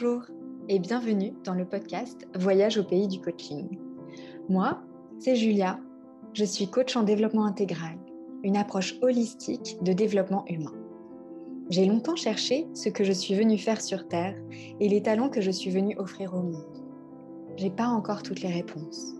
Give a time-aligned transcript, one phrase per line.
[0.00, 0.22] Bonjour
[0.68, 3.66] et bienvenue dans le podcast Voyage au pays du coaching.
[4.48, 4.80] Moi,
[5.18, 5.80] c'est Julia.
[6.34, 7.98] Je suis coach en développement intégral,
[8.44, 10.74] une approche holistique de développement humain.
[11.70, 14.36] J'ai longtemps cherché ce que je suis venue faire sur Terre
[14.78, 16.84] et les talents que je suis venue offrir au monde.
[17.56, 19.14] J'ai pas encore toutes les réponses.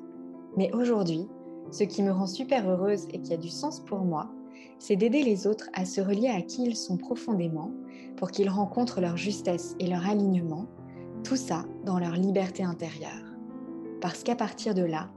[0.57, 1.27] Mais aujourd'hui,
[1.73, 4.31] ce qui me rend super heureuse et qui a du sens pour moi,
[4.79, 7.73] c'est d'aider les autres à se relier à qui ils sont profondément
[8.17, 10.67] pour qu'ils rencontrent leur justesse et leur alignement,
[11.25, 13.25] tout ça dans leur liberté intérieure.
[14.01, 15.11] Parce qu'à partir de là,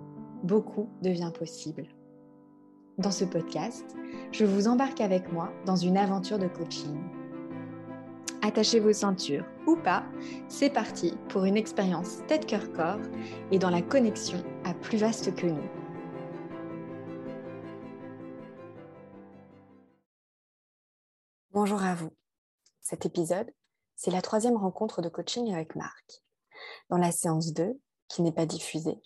[0.43, 1.87] beaucoup devient possible.
[2.97, 3.95] Dans ce podcast,
[4.31, 6.99] je vous embarque avec moi dans une aventure de coaching.
[8.41, 10.03] Attachez vos ceintures ou pas,
[10.47, 13.01] c'est parti pour une expérience tête-cœur-corps
[13.51, 15.69] et dans la connexion à plus vaste que nous.
[21.51, 22.11] Bonjour à vous.
[22.81, 23.51] Cet épisode,
[24.03, 26.23] c'est la troisième rencontre de coaching avec Marc.
[26.89, 28.99] Dans la séance 2, qui n'est pas diffusée,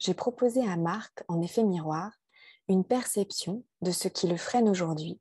[0.00, 2.10] j'ai proposé à Marc, en effet miroir,
[2.66, 5.20] une perception de ce qui le freine aujourd'hui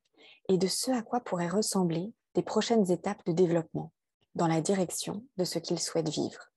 [0.50, 3.92] et de ce à quoi pourraient ressembler des prochaines étapes de développement
[4.34, 6.50] dans la direction de ce qu'il souhaite vivre.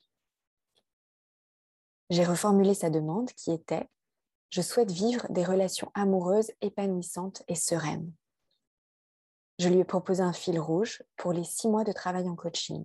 [2.08, 3.80] J'ai reformulé sa demande qui était⁇
[4.48, 8.10] Je souhaite vivre des relations amoureuses épanouissantes et sereines.
[9.58, 12.84] Je lui ai proposé un fil rouge pour les six mois de travail en coaching.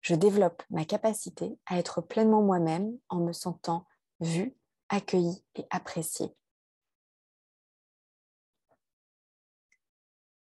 [0.00, 3.86] Je développe ma capacité à être pleinement moi-même en me sentant
[4.20, 4.56] vue,
[4.88, 6.34] accueillie et appréciée.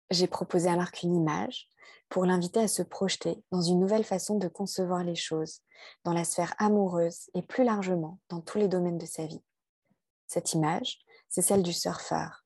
[0.09, 1.69] J'ai proposé à Marc une image
[2.09, 5.61] pour l'inviter à se projeter dans une nouvelle façon de concevoir les choses,
[6.03, 9.43] dans la sphère amoureuse et plus largement dans tous les domaines de sa vie.
[10.27, 12.38] Cette image, c'est celle du surfeur,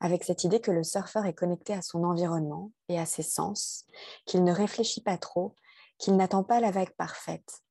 [0.00, 3.84] avec cette idée que le surfeur est connecté à son environnement et à ses sens,
[4.26, 5.54] qu'il ne réfléchit pas trop,
[5.98, 7.62] qu'il n'attend pas la vague parfaite.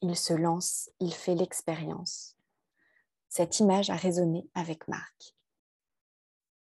[0.00, 2.36] Il se lance, il fait l'expérience.
[3.28, 5.34] Cette image a résonné avec Marc.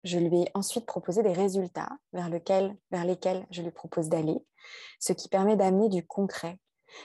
[0.03, 2.29] Je lui ai ensuite proposé des résultats vers,
[2.91, 4.37] vers lesquels je lui propose d'aller,
[4.99, 6.59] ce qui permet d'amener du concret.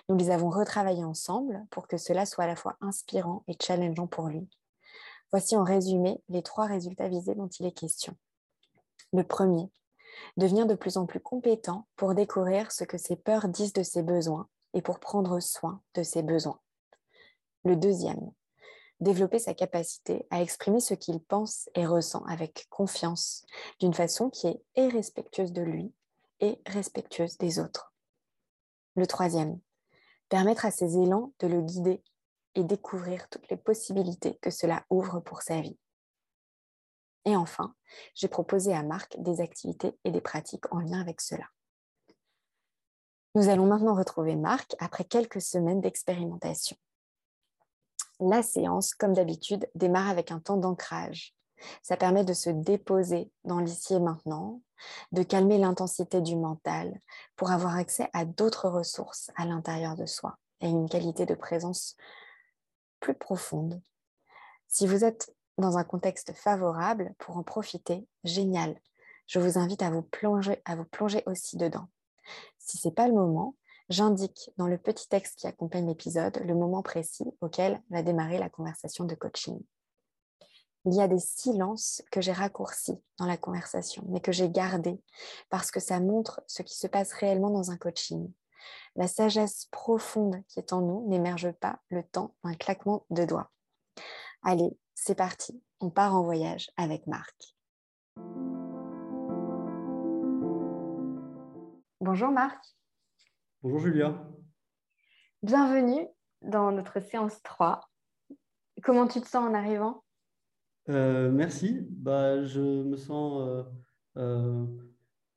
[0.08, 4.06] Nous les avons retravaillés ensemble pour que cela soit à la fois inspirant et challengeant
[4.06, 4.48] pour lui.
[5.34, 8.14] Voici en résumé les trois résultats visés dont il est question.
[9.12, 9.68] Le premier,
[10.36, 14.04] devenir de plus en plus compétent pour découvrir ce que ses peurs disent de ses
[14.04, 16.60] besoins et pour prendre soin de ses besoins.
[17.64, 18.30] Le deuxième,
[19.00, 23.44] développer sa capacité à exprimer ce qu'il pense et ressent avec confiance,
[23.80, 25.92] d'une façon qui est et respectueuse de lui
[26.38, 27.92] et respectueuse des autres.
[28.94, 29.58] Le troisième,
[30.28, 32.04] permettre à ses élans de le guider
[32.54, 35.78] et découvrir toutes les possibilités que cela ouvre pour sa vie.
[37.24, 37.74] Et enfin,
[38.14, 41.46] j'ai proposé à Marc des activités et des pratiques en lien avec cela.
[43.34, 46.76] Nous allons maintenant retrouver Marc après quelques semaines d'expérimentation.
[48.20, 51.34] La séance, comme d'habitude, démarre avec un temps d'ancrage.
[51.82, 54.60] Ça permet de se déposer dans l'ici et maintenant,
[55.12, 57.00] de calmer l'intensité du mental
[57.36, 61.96] pour avoir accès à d'autres ressources à l'intérieur de soi et une qualité de présence
[63.12, 63.82] profonde.
[64.68, 68.80] Si vous êtes dans un contexte favorable pour en profiter, génial.
[69.26, 71.88] Je vous invite à vous plonger, à vous plonger aussi dedans.
[72.58, 73.54] Si ce n'est pas le moment,
[73.88, 78.48] j'indique dans le petit texte qui accompagne l'épisode le moment précis auquel va démarrer la
[78.48, 79.60] conversation de coaching.
[80.86, 85.00] Il y a des silences que j'ai raccourcis dans la conversation, mais que j'ai gardés
[85.48, 88.30] parce que ça montre ce qui se passe réellement dans un coaching.
[88.96, 93.50] La sagesse profonde qui est en nous n'émerge pas le temps d'un claquement de doigts.
[94.42, 97.56] Allez, c'est parti, on part en voyage avec Marc.
[102.00, 102.62] Bonjour Marc.
[103.62, 104.14] Bonjour Julia.
[105.42, 106.06] Bienvenue
[106.42, 107.80] dans notre séance 3.
[108.82, 110.04] Comment tu te sens en arrivant?
[110.88, 111.80] Euh, Merci.
[111.90, 113.62] Bah, je me sens euh,
[114.18, 114.66] euh,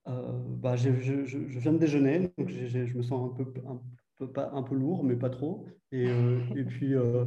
[0.07, 3.81] euh, bah, je, viens de déjeuner, donc je me sens un peu, un,
[4.15, 5.65] peu, pas, un peu lourd, mais pas trop.
[5.91, 7.25] Et, euh, et puis, euh,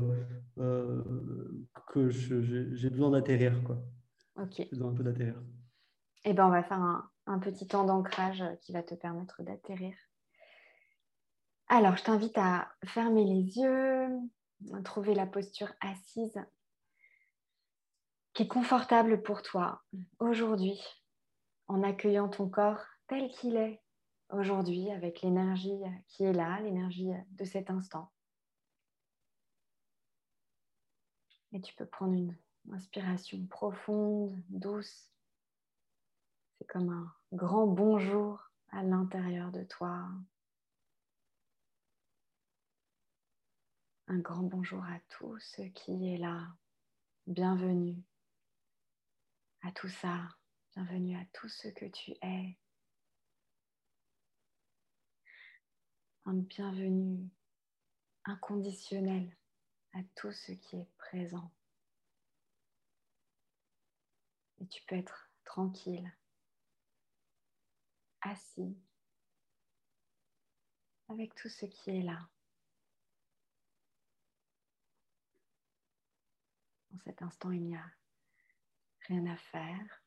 [1.89, 3.63] que j'ai besoin d'atterrir.
[3.65, 3.83] Quoi.
[4.37, 4.55] Ok.
[4.57, 5.35] J'ai besoin un peu d'atterrir.
[6.25, 9.95] Eh ben, on va faire un, un petit temps d'ancrage qui va te permettre d'atterrir.
[11.69, 14.09] Alors, je t'invite à fermer les yeux,
[14.73, 16.39] à trouver la posture assise
[18.33, 19.83] qui est confortable pour toi
[20.19, 20.81] aujourd'hui
[21.71, 23.81] en accueillant ton corps tel qu'il est
[24.31, 28.13] aujourd'hui, avec l'énergie qui est là, l'énergie de cet instant.
[31.53, 32.37] Et tu peux prendre une
[32.73, 35.11] inspiration profonde, douce.
[36.59, 40.09] C'est comme un grand bonjour à l'intérieur de toi.
[44.09, 46.49] un grand bonjour à tout ce qui est là.
[47.29, 48.03] Bienvenue
[49.63, 50.40] à tout ça.
[50.77, 52.57] Bienvenue à tout ce que tu es.
[56.25, 57.29] Un bienvenue
[58.25, 59.37] inconditionnel
[59.95, 61.51] à tout ce qui est présent.
[64.61, 66.17] Et tu peux être tranquille,
[68.21, 68.79] assis,
[71.09, 72.29] avec tout ce qui est là.
[76.95, 77.91] En cet instant, il n'y a
[79.09, 80.00] rien à faire,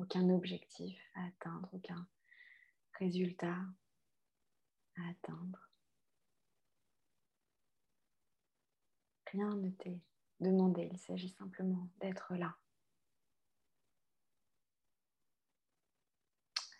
[0.00, 2.08] aucun objectif à atteindre, aucun
[2.98, 3.58] résultat
[4.96, 5.68] à atteindre.
[9.26, 10.00] Rien ne t'est
[10.40, 12.56] demandé, il s'agit simplement d'être là.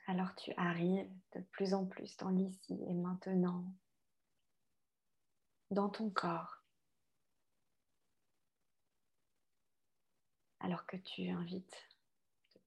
[0.06, 3.72] Alors tu arrives de plus en plus dans l'ici et maintenant,
[5.70, 6.64] dans ton corps.
[10.58, 11.89] Alors que tu invites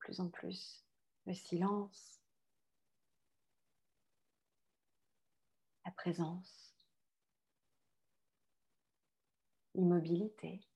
[0.04, 0.84] plus en plus
[1.26, 2.20] le silence,
[5.86, 6.76] la présence,
[9.74, 10.68] l'immobilité.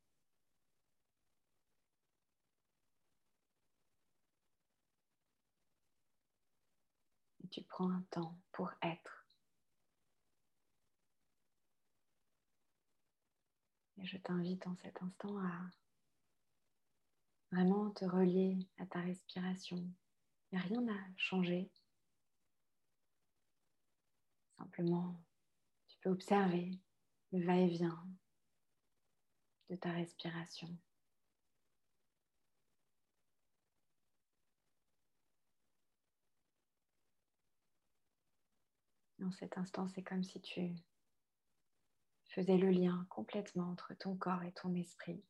[7.49, 9.25] Tu prends un temps pour être.
[13.97, 15.69] Et je t'invite en cet instant à
[17.51, 19.83] vraiment te relier à ta respiration.
[20.51, 21.69] Il rien à changer.
[24.57, 25.19] Simplement,
[25.87, 26.71] tu peux observer
[27.31, 28.07] le va-et-vient
[29.69, 30.75] de ta respiration.
[39.19, 40.75] Dans cet instant, c'est comme si tu
[42.29, 45.23] faisais le lien complètement entre ton corps et ton esprit.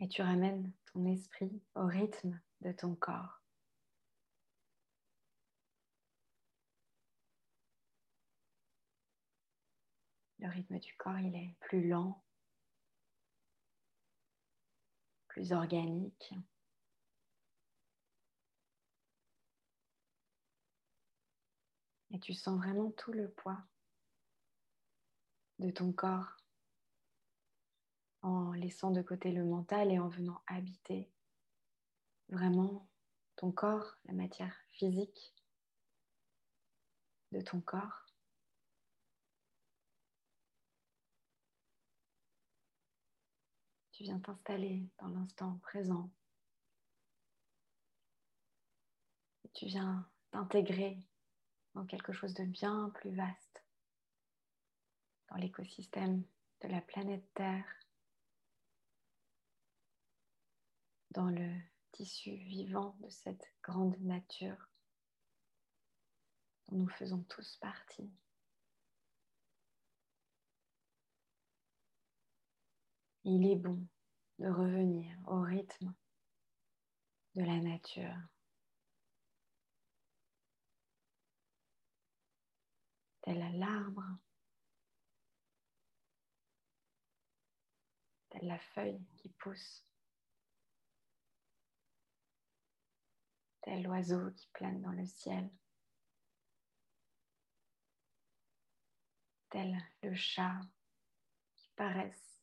[0.00, 3.42] Et tu ramènes ton esprit au rythme de ton corps.
[10.38, 12.22] Le rythme du corps, il est plus lent,
[15.26, 16.32] plus organique.
[22.12, 23.60] Et tu sens vraiment tout le poids
[25.58, 26.36] de ton corps
[28.28, 31.10] en laissant de côté le mental et en venant habiter
[32.28, 32.86] vraiment
[33.36, 35.34] ton corps, la matière physique
[37.32, 38.04] de ton corps.
[43.92, 46.10] Tu viens t'installer dans l'instant présent.
[49.44, 50.98] Et tu viens t'intégrer
[51.74, 53.64] dans quelque chose de bien plus vaste,
[55.30, 56.22] dans l'écosystème
[56.60, 57.77] de la planète Terre,
[61.10, 61.60] dans le
[61.92, 64.68] tissu vivant de cette grande nature
[66.68, 68.10] dont nous faisons tous partie.
[73.24, 73.86] Il est bon
[74.38, 75.94] de revenir au rythme
[77.34, 78.16] de la nature.
[83.22, 84.18] Tel l'arbre,
[88.30, 89.87] tel la feuille qui pousse,
[93.68, 95.50] tel l'oiseau qui plane dans le ciel,
[99.50, 100.58] tel le chat
[101.54, 102.42] qui paraisse.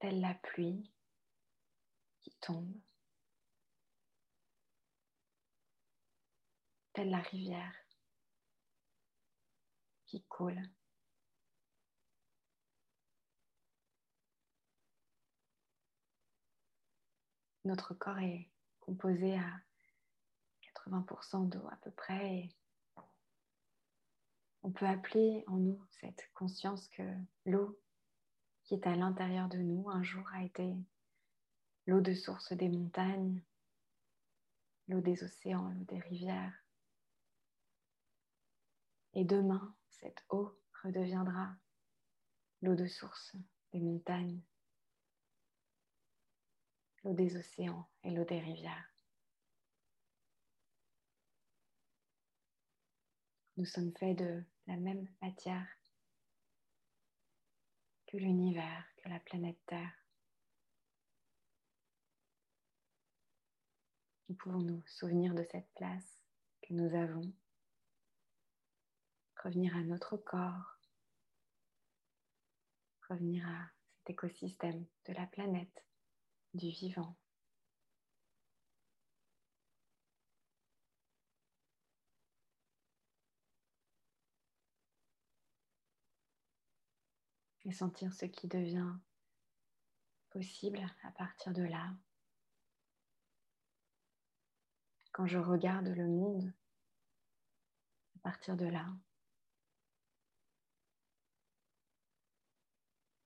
[0.00, 0.90] Telle la pluie
[2.20, 2.80] qui tombe,
[6.92, 7.76] telle la rivière
[10.06, 10.68] qui coule.
[17.70, 18.48] Notre corps est
[18.80, 19.60] composé à
[20.82, 22.48] 80% d'eau à peu près
[24.64, 27.04] on peut appeler en nous cette conscience que
[27.46, 27.78] l'eau
[28.64, 30.74] qui est à l'intérieur de nous un jour a été
[31.86, 33.40] l'eau de source des montagnes,
[34.88, 36.64] l'eau des océans, l'eau des rivières.
[39.14, 41.54] Et demain, cette eau redeviendra
[42.62, 43.36] l'eau de source
[43.70, 44.40] des montagnes,
[47.04, 48.90] l'eau des océans et l'eau des rivières.
[53.56, 55.68] Nous sommes faits de la même matière
[58.06, 59.94] que l'univers, que la planète Terre.
[64.28, 66.20] Nous pouvons nous souvenir de cette place
[66.62, 67.32] que nous avons,
[69.42, 70.78] revenir à notre corps,
[73.08, 75.84] revenir à cet écosystème de la planète,
[76.54, 77.16] du vivant.
[87.64, 88.94] Et sentir ce qui devient
[90.30, 91.94] possible à partir de là.
[95.12, 96.52] Quand je regarde le monde
[98.16, 98.86] à partir de là.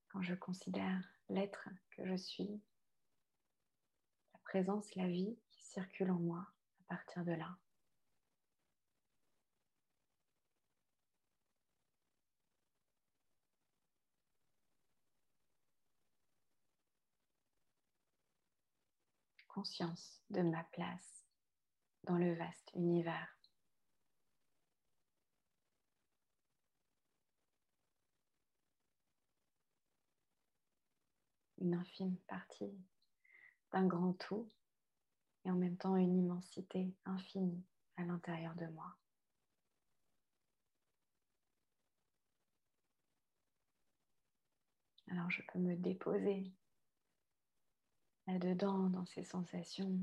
[0.08, 2.60] Quand je considère l'être que je suis,
[4.54, 6.46] présence, la vie qui circule en moi
[6.88, 7.58] à partir de là.
[19.48, 21.26] conscience de ma place
[22.04, 23.36] dans le vaste univers.
[31.58, 32.76] Une infime partie
[33.82, 34.48] grand tout
[35.44, 37.64] et en même temps une immensité infinie
[37.96, 38.96] à l'intérieur de moi.
[45.10, 46.52] Alors je peux me déposer
[48.26, 49.98] là-dedans, dans ces sensations.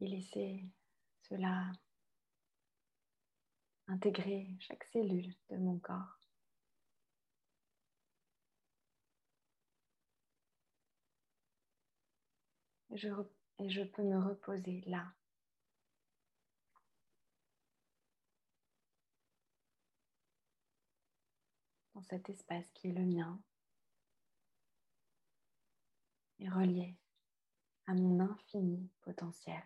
[0.00, 0.68] Et laisser
[1.28, 1.70] cela
[3.86, 6.21] intégrer chaque cellule de mon corps.
[12.92, 15.12] Et je peux me reposer là.
[21.94, 23.40] Dans cet espace qui est le mien
[26.38, 26.96] et relié
[27.86, 29.62] à mon infini potentiel.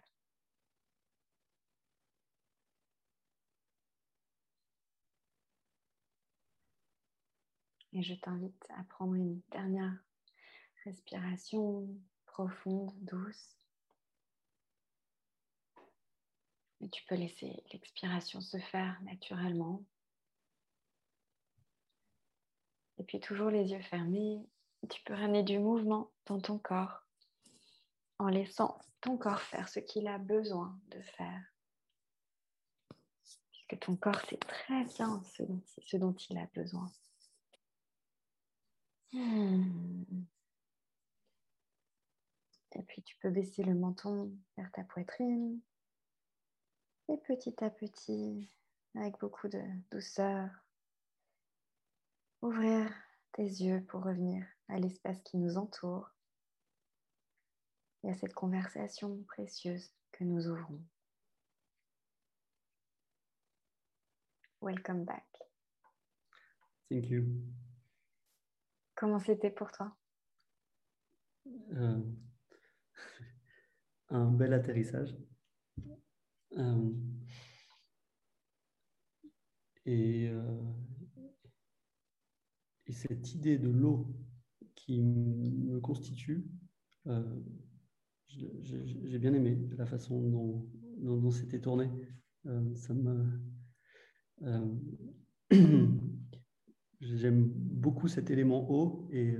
[7.92, 9.96] Et je t'invite à prendre une dernière
[10.84, 11.88] respiration
[12.36, 13.56] profonde, douce.
[16.82, 19.82] Et tu peux laisser l'expiration se faire naturellement.
[22.98, 24.46] Et puis toujours les yeux fermés,
[24.90, 27.06] tu peux ramener du mouvement dans ton corps
[28.18, 31.42] en laissant ton corps faire ce qu'il a besoin de faire.
[33.50, 36.92] Puisque ton corps sait très bien ce dont, il a besoin.
[39.12, 40.26] Hmm.
[42.78, 45.60] Et puis tu peux baisser le menton vers ta poitrine.
[47.08, 48.50] Et petit à petit,
[48.94, 50.50] avec beaucoup de douceur,
[52.42, 52.92] ouvrir
[53.32, 56.10] tes yeux pour revenir à l'espace qui nous entoure
[58.02, 60.80] et à cette conversation précieuse que nous ouvrons.
[64.60, 65.24] Welcome back.
[66.90, 67.24] Thank you.
[68.94, 69.94] Comment c'était pour toi?
[71.72, 72.02] Euh,
[74.08, 75.16] Un bel atterrissage.
[76.56, 76.92] Euh,
[79.84, 80.62] et, euh,
[82.86, 84.14] et cette idée de l'eau
[84.74, 86.46] qui me constitue,
[87.06, 87.40] euh,
[88.28, 91.90] j'ai bien aimé la façon dont, dont, c'était tourné.
[92.74, 93.40] Ça me.
[97.00, 99.36] J'aime beaucoup cet élément eau et,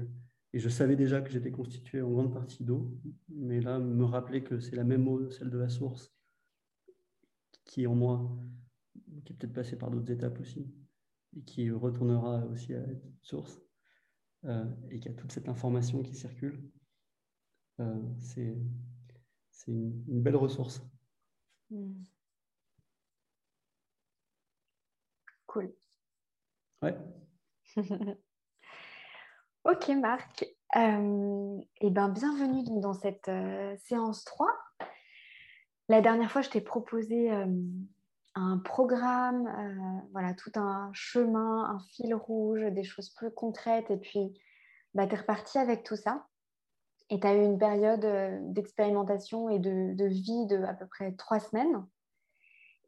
[0.57, 2.91] et je savais déjà que j'étais constitué en grande partie d'eau,
[3.29, 6.15] mais là, me rappeler que c'est la même eau, celle de la source,
[7.67, 8.35] qui est en moi,
[9.27, 10.67] qui est peut-être passée par d'autres étapes aussi,
[11.37, 13.61] et qui retournera aussi à être source.
[14.45, 16.71] Euh, et qu'il y a toute cette information qui circule,
[17.81, 18.57] euh, c'est
[19.67, 20.81] une, une, belle ressource.
[21.69, 22.03] Hmm.
[25.45, 25.75] Cool.
[26.81, 26.97] Ouais.
[29.71, 30.47] ok, Marc.
[30.77, 33.31] Euh, et ben, bienvenue dans cette
[33.85, 34.49] séance 3.
[35.89, 37.31] La dernière fois, je t'ai proposé
[38.37, 43.91] un programme, euh, voilà, tout un chemin, un fil rouge, des choses plus concrètes.
[43.91, 44.39] Et puis,
[44.95, 46.27] bah, tu es reparti avec tout ça.
[47.09, 51.13] Et tu as eu une période euh, d'expérimentation et de, vie de à peu près
[51.13, 51.87] trois semaines.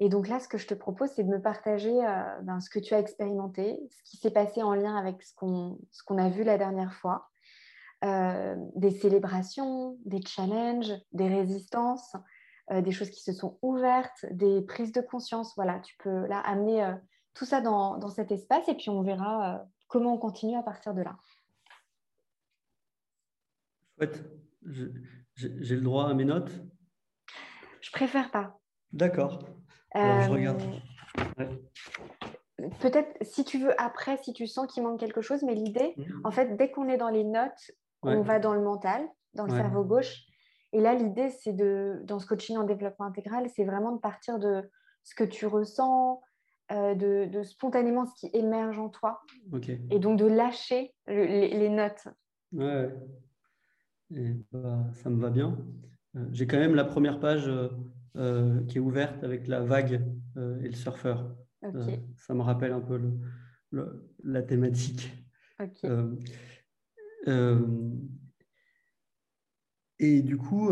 [0.00, 2.71] Et donc là, ce que je te propose, c'est de me partager euh, ben, ce
[2.71, 6.45] que tu as expérimenté, ce qui s'est passé en lien avec ce qu'on a vu
[6.45, 7.31] la dernière fois.
[8.02, 12.17] des célébrations, des challenges, des résistances,
[12.71, 15.55] euh, des choses qui se sont ouvertes, des prises de conscience.
[15.57, 16.93] Voilà, tu peux là amener euh,
[17.33, 20.62] tout ça dans, dans, cet espace et puis on verra euh, comment on continue à
[20.62, 21.17] partir de là.
[23.97, 24.23] Chouette.
[25.35, 26.52] j'ai le droit à mes notes?
[27.81, 28.61] Je préfère pas.
[28.93, 29.38] D'accord.
[29.95, 30.62] Je regarde.
[32.80, 36.21] Peut-être si tu veux après, si tu sens qu'il manque quelque chose, mais l'idée, mmh.
[36.25, 37.71] en fait, dès qu'on est dans les notes,
[38.02, 40.25] on va dans le mental, dans le cerveau gauche.
[40.73, 44.38] Et là, l'idée, c'est de, dans ce coaching en développement intégral, c'est vraiment de partir
[44.38, 44.68] de
[45.02, 46.21] ce que tu ressens,
[46.71, 49.23] euh, de, spontanément ce qui émerge en toi.
[49.90, 52.09] Et donc de lâcher les, notes.
[52.52, 52.95] Ouais.
[54.52, 55.57] Bah, ça me va bien.
[56.16, 57.68] Euh, j'ai quand même la première page euh,
[58.67, 60.05] qui est ouverte avec la vague
[60.37, 61.37] et le surfeur.
[62.17, 63.01] ça me rappelle un peu
[64.25, 65.13] la thématique.
[69.99, 70.71] et du coup,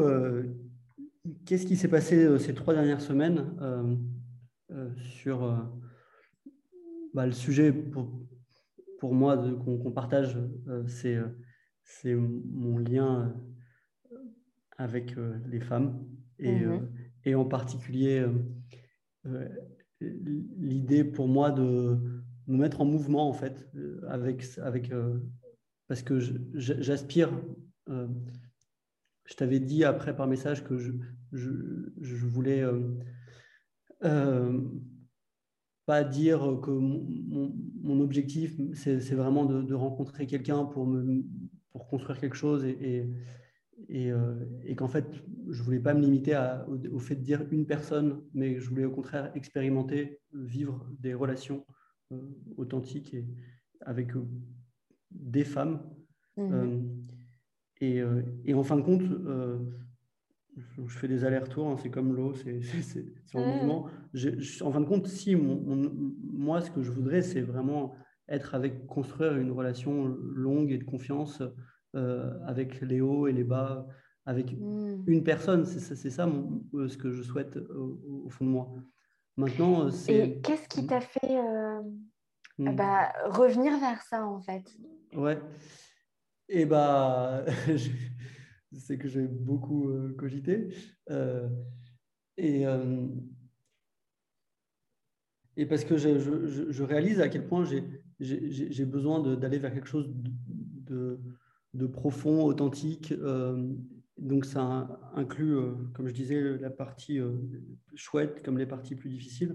[1.44, 3.44] qu'est-ce qui s'est passé ces trois dernières semaines
[4.98, 5.72] sur
[7.16, 8.10] bah, le sujet pour,
[8.98, 10.36] pour moi qu'on partage,
[10.68, 11.28] euh, euh,
[11.82, 13.34] c'est mon lien
[14.12, 14.16] euh,
[14.76, 15.14] avec
[15.46, 16.06] les femmes
[16.38, 16.86] et, mhm.
[17.26, 18.24] Et en particulier
[20.00, 21.98] l'idée pour moi de
[22.46, 23.68] me mettre en mouvement en fait
[24.08, 24.92] avec, avec
[25.88, 26.18] parce que
[26.54, 27.30] j'aspire
[27.88, 30.92] je t'avais dit après par message que je,
[31.32, 32.64] je, voulais
[35.86, 40.92] pas dire que mon, objectif, c'est vraiment de, rencontrer quelqu'un pour,
[41.70, 43.08] pour construire quelque chose et,
[43.90, 45.06] euh, et, qu'en fait,
[45.48, 48.84] je voulais pas me limiter à, au, fait de dire une personne, mais je voulais
[48.84, 51.64] au contraire expérimenter, vivre des relations
[52.12, 52.16] euh,
[52.56, 53.26] authentiques et,
[53.80, 54.26] avec euh,
[55.10, 55.82] des femmes.
[56.38, 56.82] Mmh.
[57.80, 58.02] et,
[58.44, 59.04] et, en fin de compte,
[60.66, 62.60] je fais des allers-retours, hein, c'est comme l'eau, c'est
[63.34, 63.54] en mmh.
[63.54, 63.88] mouvement.
[64.60, 67.94] en fin de compte, si moi, ce que je voudrais, c'est vraiment
[68.28, 71.48] être avec, construire une relation longue et de confiance euh,
[72.46, 73.86] avec les hauts et les bas,
[74.24, 75.04] avec mmh.
[75.06, 75.64] une personne.
[75.64, 76.28] C'est ça
[76.74, 78.74] euh, ce que je souhaite au, fond de moi.
[79.36, 79.88] Maintenant.
[80.08, 81.82] Et qu'est-ce qui t'a fait euh,
[82.58, 84.64] bah, revenir vers ça, en fait?
[85.14, 85.38] Ouais.
[86.48, 87.44] Et bah.
[88.78, 90.68] c'est que j'ai beaucoup euh, cogité.
[91.10, 91.48] Euh,
[92.36, 93.06] et, euh,
[95.56, 99.88] et parce que je, je, je, réalise à quel point j'ai besoin d'aller vers quelque
[99.88, 100.30] chose de,
[100.94, 101.20] de,
[101.84, 103.12] profond, authentique.
[104.16, 105.56] donc ça inclut,
[105.94, 107.20] comme je disais, la partie
[107.94, 109.54] chouette comme les parties plus difficiles.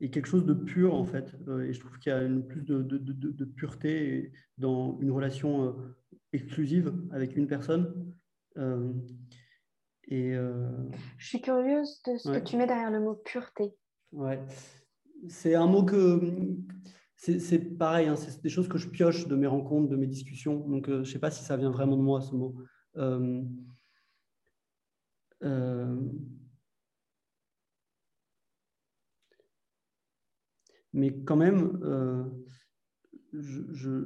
[0.00, 1.34] et quelque chose de pur en fait.
[1.66, 5.74] et je trouve qu'il y a une, plus de, de, de, pureté dans une relation
[6.34, 8.14] exclusive avec une personne.
[8.58, 8.92] Euh,
[10.08, 10.68] et, euh,
[11.18, 13.74] Je suis curieuse de ce que tu mets derrière le mot pureté.
[14.12, 14.38] Ouais,
[15.28, 16.20] c'est un mot que
[17.24, 20.58] c'est pareil, hein, c'est des choses que je pioche de mes rencontres, de mes discussions.
[20.68, 22.54] Donc, euh, je ne sais pas si ça vient vraiment de moi, ce mot.
[30.92, 31.80] mais quand même,
[33.32, 34.04] je,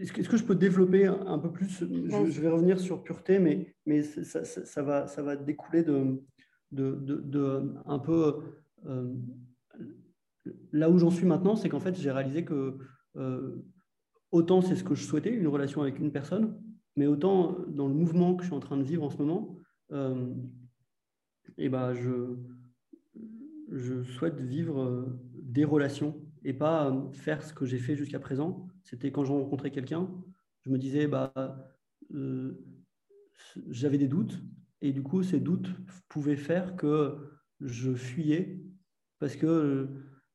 [0.00, 1.80] est-ce que, je peux développer un peu plus?
[1.80, 6.22] Je, vais revenir sur pureté, mais, mais ça, ça, va, ça va découler de,
[6.72, 8.42] de, de, un peu
[8.86, 9.12] euh,
[10.72, 12.78] là où j'en suis maintenant, c'est qu'en fait j'ai réalisé que
[13.16, 13.56] euh,
[14.30, 16.60] autant c'est ce que je souhaitais, une relation avec une personne,
[16.96, 19.56] mais autant dans le mouvement que je suis en train de vivre en ce moment,
[19.90, 20.34] et euh,
[21.56, 22.36] eh ben je,
[23.70, 28.68] je souhaite vivre des relations et pas faire ce que j'ai fait jusqu'à présent.
[28.84, 30.08] C'était quand je rencontrais quelqu'un,
[30.64, 31.32] je me disais, bah,
[32.14, 32.52] euh,
[33.68, 34.40] j'avais des doutes,
[34.80, 35.70] et du coup, ces doutes
[36.08, 37.16] pouvaient faire que
[37.60, 38.60] je fuyais
[39.18, 39.88] parce que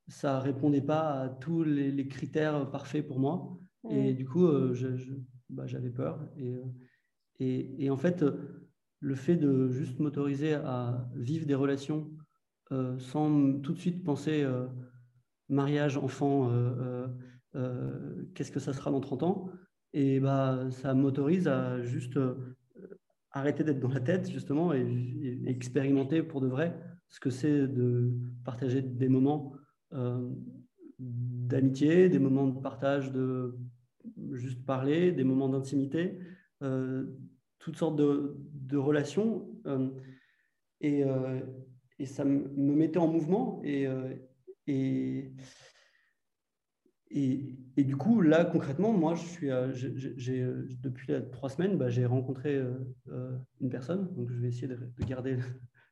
[0.07, 3.57] ça répondait pas à tous les, critères parfaits pour moi.
[3.89, 4.73] Et du coup, euh,
[5.49, 6.19] bah, j'avais peur.
[6.37, 6.55] Et,
[7.39, 8.23] et, et, en fait,
[8.99, 12.09] le fait de juste m'autoriser à vivre des relations
[12.71, 14.45] euh, sans tout de suite penser
[15.49, 17.07] mariage, enfant, euh, euh,
[17.55, 19.49] euh, qu'est-ce que ça sera dans 30 ans
[19.93, 22.19] Et bah, ça m'autorise à juste
[23.31, 26.77] arrêter d'être dans la tête, justement, et, expérimenter pour de vrai
[27.09, 28.11] ce que c'est de
[28.43, 29.53] partager des moments
[30.99, 33.57] d'amitié, des moments de partage de
[34.31, 36.19] juste parler, des moments d'intimité,
[37.59, 39.49] toutes sortes de, relations.
[40.81, 41.03] et,
[41.99, 43.61] et, ça me mettait en mouvement.
[43.63, 43.87] Et,
[47.77, 54.13] du coup, là, concrètement, moi, depuis trois semaines, bah, j'ai rencontré euh, une personne.
[54.15, 55.37] Donc, je vais essayer de, garder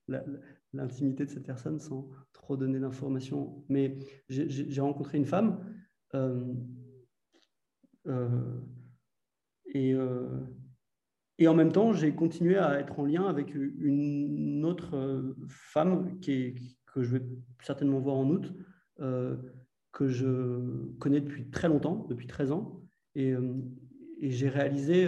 [0.73, 3.63] l'intimité de cette personne sans trop donner d'informations.
[3.69, 3.97] Mais
[4.29, 5.65] j'ai rencontré une femme.
[6.13, 6.53] Euh,
[8.07, 8.61] euh,
[9.73, 9.95] et,
[11.37, 16.31] et en même temps, j'ai continué à être en lien avec une autre femme qui
[16.31, 16.55] est,
[16.93, 17.25] que je vais
[17.63, 18.53] certainement voir en août,
[18.97, 22.81] que je connais depuis très longtemps, depuis 13 ans.
[23.15, 23.33] Et
[24.21, 25.07] j'ai réalisé,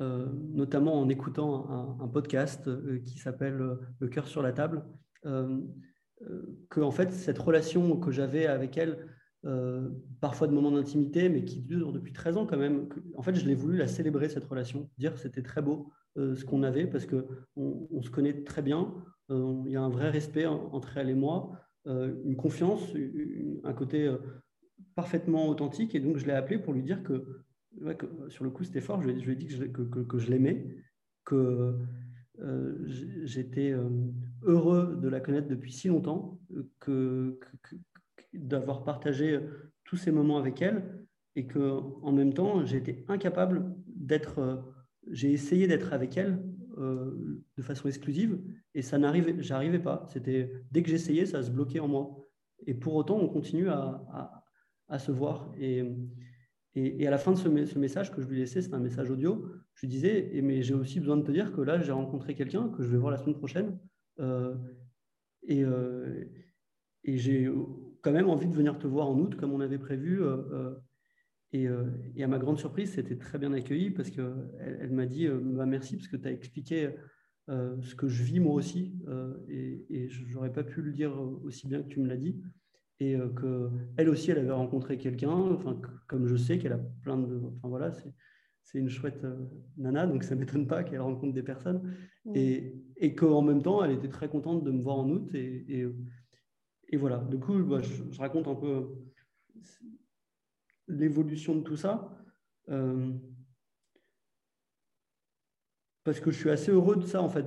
[0.00, 2.68] notamment en écoutant un, podcast
[3.04, 4.84] qui s'appelle Le cœur sur la table,
[5.22, 9.06] que en fait, cette relation que j'avais avec elle,
[9.46, 9.90] euh,
[10.22, 12.88] parfois de moments d'intimité, mais qui dure depuis 13 ans quand même.
[13.14, 16.34] En fait, je l'ai voulu la célébrer, cette relation, dire que c'était très beau euh,
[16.34, 18.94] ce qu'on avait, parce qu'on on se connaît très bien,
[19.30, 21.52] euh, il y a un vrai respect entre elle et moi,
[21.86, 22.80] une confiance,
[23.62, 24.10] un côté
[24.94, 27.44] parfaitement authentique, et donc je l'ai appelé pour lui dire que,
[28.28, 30.66] sur le coup c'était fort, je lui, ai dit que je, l'aimais,
[31.24, 31.76] que
[33.24, 33.74] j'étais
[34.42, 36.40] heureux de la connaître depuis si longtemps,
[36.80, 37.38] que,
[38.34, 39.40] d'avoir partagé euh,
[39.84, 41.06] tous ces moments avec elle
[41.36, 44.56] et que en même temps été incapable d'être euh,
[45.10, 46.42] j'ai essayé d'être avec elle
[46.78, 48.40] euh, de façon exclusive
[48.74, 50.06] et ça n'arrivait j'arrivais pas.
[50.12, 52.16] C'était dès que j'essayais ça se bloquait en moi.
[52.66, 54.42] Et pour autant on continue à,
[54.88, 55.84] à, se voir et,
[56.76, 59.46] et, à la fin de ce, message que je lui laissais c'est un message audio
[59.74, 62.68] je lui disais mais j'ai aussi besoin de te dire que là j'ai rencontré quelqu'un
[62.68, 63.78] que je vais voir la semaine prochaine
[65.46, 65.64] et,
[67.04, 67.50] et j'ai
[68.04, 70.22] quand même envie de venir te voir en août, comme on avait prévu.
[70.22, 70.74] Euh, euh,
[71.54, 75.26] euh, et, à ma grande surprise, c'était très bien accueilli parce qu'elle elle, m'a dit
[75.28, 76.90] bah, merci parce que tu as expliqué
[77.48, 78.98] ce que je vis moi aussi.
[79.48, 82.42] et je n'aurais pas pu le dire aussi bien que tu me l'as dit.
[83.00, 83.16] Et
[83.96, 87.40] qu'elle aussi, elle avait rencontré quelqu'un, enfin, comme je sais qu'elle a plein de.
[87.56, 87.90] Enfin voilà,
[88.62, 89.26] c'est une chouette
[89.76, 91.92] nana, donc ça ne m'étonne pas qu'elle rencontre des personnes.
[92.34, 95.28] Et, et qu'en même temps, elle était très contente de me voir en août.
[95.34, 95.86] Et,
[96.88, 98.88] et voilà, du coup, bah, je, raconte un peu
[100.86, 102.16] l'évolution de tout ça.
[102.68, 103.12] Euh,
[106.04, 107.46] parce que je suis assez heureux de ça, en fait,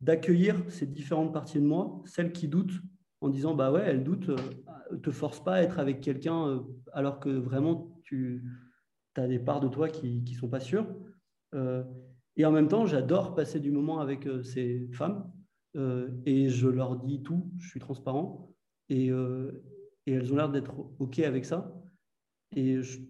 [0.00, 2.82] d'accueillir ces différentes parties de moi, celles qui doutent,
[3.22, 6.60] en disant, bah ouais, elles doutent, euh, te force pas à être avec quelqu'un euh,
[6.92, 8.44] alors que vraiment tu
[9.16, 10.86] as des parts de toi qui ne sont pas sûres.
[12.36, 15.30] et en même temps, j'adore passer du moment avec ces femmes
[15.76, 18.54] euh, et je leur dis tout, je suis transparent,
[18.88, 19.64] et, euh,
[20.06, 21.74] et elles ont l'air d'être OK avec ça.
[22.54, 23.00] Et je,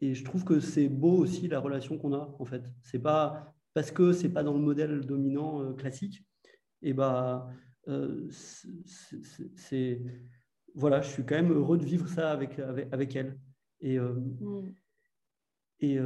[0.00, 2.62] et je trouve que c'est beau aussi la relation qu'on a, en fait.
[2.82, 6.24] C'est pas parce que c'est pas dans le modèle dominant euh, classique,
[6.82, 7.48] et bah,
[9.56, 10.00] c'est
[10.74, 13.38] voilà, je suis quand même heureux de vivre ça avec, avec, avec elle.
[13.80, 14.72] Et, mm.
[15.80, 15.98] et,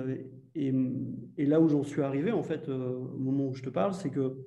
[0.55, 0.73] et,
[1.37, 4.11] et, là où j'en suis arrivé, en fait, au moment où je te parle, c'est
[4.11, 4.47] que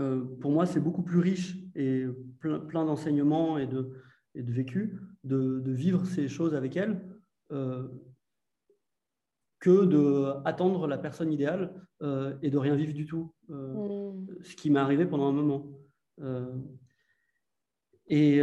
[0.00, 2.04] euh, pour moi, c'est beaucoup plus riche et
[2.40, 3.90] plein, plein d'enseignements et de,
[4.34, 7.04] et de vécu de, de, vivre ces choses avec elle
[7.50, 7.88] euh,
[9.58, 9.84] que
[10.44, 14.42] d'attendre la personne idéale euh, et de rien vivre du tout, mm.
[14.42, 15.66] ce qui m'est arrivé pendant un moment.
[18.08, 18.40] Et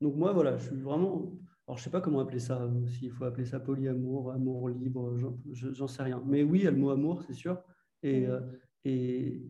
[0.00, 1.32] donc moi, voilà, je suis vraiment
[1.66, 4.68] alors, je ne sais pas comment appeler ça, euh, s'il faut appeler ça polyamour, amour
[4.68, 5.16] libre,
[5.52, 6.22] j'en sais rien.
[6.26, 7.62] Mais oui, il y a le mot amour, c'est sûr.
[8.02, 8.40] Et, euh,
[8.84, 9.40] et,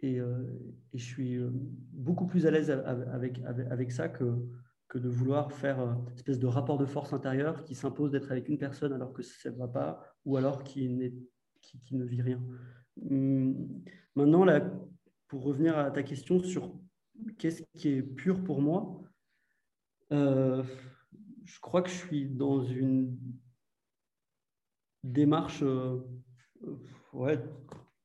[0.00, 0.42] et, euh,
[0.92, 1.38] et, je suis
[1.92, 4.24] beaucoup plus à l'aise avec, avec, avec, ça que,
[4.88, 8.48] que de vouloir faire une espèce de rapport de force intérieur qui s'impose d'être avec
[8.48, 12.42] une personne alors que ça ne va pas, ou alors qui, ne vit rien.
[13.10, 13.82] Hum,
[14.14, 14.46] maintenant,
[15.28, 16.74] pour revenir à ta question sur
[17.36, 19.02] qu'est-ce qui est pur pour moi,
[20.10, 23.16] je crois que je suis dans une
[25.04, 25.98] démarche euh,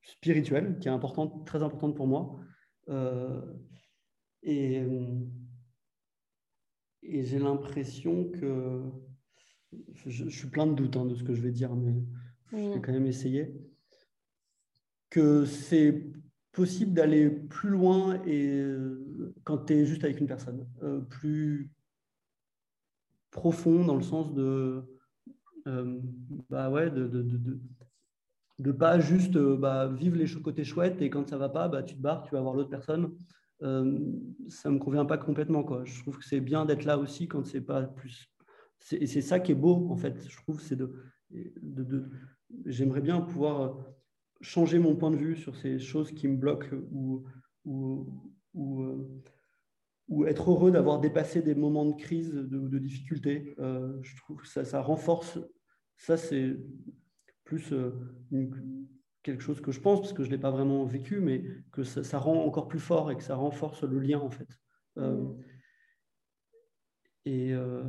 [0.02, 2.38] spirituelle qui est importante, très importante pour moi.
[2.88, 3.42] Euh,
[4.42, 4.82] et,
[7.04, 8.82] et j'ai l'impression que
[10.06, 11.94] je, suis plein de doutes hein, de ce que je vais dire, mais
[12.52, 13.54] je vais quand même essayer.
[15.10, 16.04] Que c'est
[16.52, 20.66] possible d'aller plus loin et euh, quand tu es juste avec une personne,
[21.10, 21.70] plus
[23.30, 24.84] profond dans le sens de
[25.66, 25.98] euh,
[26.50, 27.58] bah ouais, de, de, de,
[28.58, 31.82] de pas juste euh, bah, vivre les côtés chouettes et quand ça va pas, bah,
[31.82, 33.16] tu te barres, tu vas voir l'autre personne.
[33.64, 33.98] Euh,
[34.48, 35.64] ça me convient pas complètement.
[35.64, 35.84] Quoi.
[35.84, 38.30] Je trouve que c'est bien d'être là aussi quand c'est pas plus.
[38.92, 40.28] Et c'est ça qui est beau, en fait.
[40.28, 42.10] Je trouve c'est de,
[42.66, 43.78] j'aimerais bien pouvoir
[44.40, 47.24] changer mon point de vue sur ces choses qui me bloquent ou,
[47.64, 48.06] ou,
[48.52, 49.22] ou
[50.08, 53.54] ou être heureux d'avoir dépassé des moments de crise, de, de difficulté.
[53.58, 55.38] Euh, je trouve que ça, ça renforce,
[55.96, 56.56] ça c'est
[57.44, 57.90] plus euh,
[58.30, 58.86] une,
[59.24, 61.82] quelque chose que je pense, parce que je ne l'ai pas vraiment vécu, mais que
[61.82, 64.60] ça, rend encore plus fort et que ça renforce le lien, en fait.
[64.98, 65.32] Euh,
[67.24, 67.82] et, euh,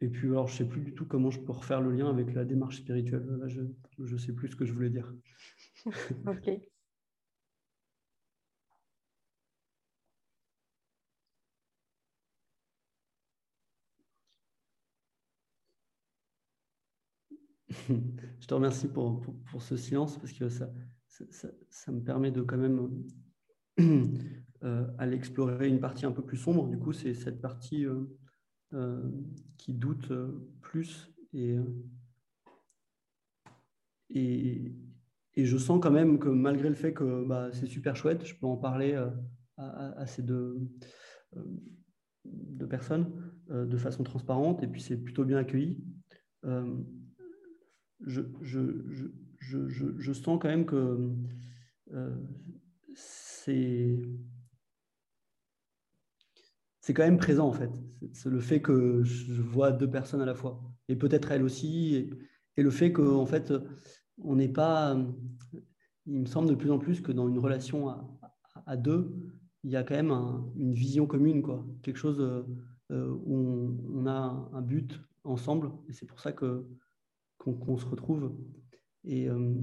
[0.00, 2.08] et puis, alors, je ne sais plus du tout comment je peux refaire le lien
[2.08, 3.26] avec la démarche spirituelle.
[3.26, 3.62] Là, je
[3.98, 5.12] ne sais plus ce que je voulais dire.
[6.26, 6.50] ok.
[18.40, 20.68] je te remercie pour, pour, ce silence parce que ça,
[21.70, 23.04] ça, me permet de quand même
[24.64, 26.68] euh, aller explorer une partie un peu plus sombre.
[26.68, 28.04] Du coup, c'est cette partie euh,
[28.74, 29.10] euh,
[29.56, 30.12] qui doute
[30.60, 31.56] plus et,
[34.10, 34.72] et,
[35.34, 38.34] et, je sens quand même que malgré le fait que bah, c'est super chouette, je
[38.34, 39.12] peux en parler à,
[39.56, 40.58] à, ces deux,
[42.24, 43.12] deux personnes
[43.48, 45.82] de façon transparente et puis c'est plutôt bien accueilli
[48.00, 48.22] je,
[50.12, 51.10] sens quand même que
[51.92, 52.16] euh,
[52.94, 53.98] c'est
[56.80, 57.70] c'est quand même présent en fait.
[58.12, 62.10] C'est le fait que je vois deux personnes à la fois et peut-être elle aussi
[62.56, 63.52] et, le fait qu'en en fait
[64.18, 64.96] on n'est pas.
[66.06, 67.88] Il me semble de plus en plus que dans une relation
[68.64, 69.12] à, deux,
[69.64, 70.12] il y a quand même
[70.56, 75.92] une vision commune quoi, quelque chose euh, où on, on, a un but ensemble et
[75.92, 76.64] c'est pour ça que
[77.52, 78.34] qu'on se retrouve.
[79.04, 79.54] Et, euh,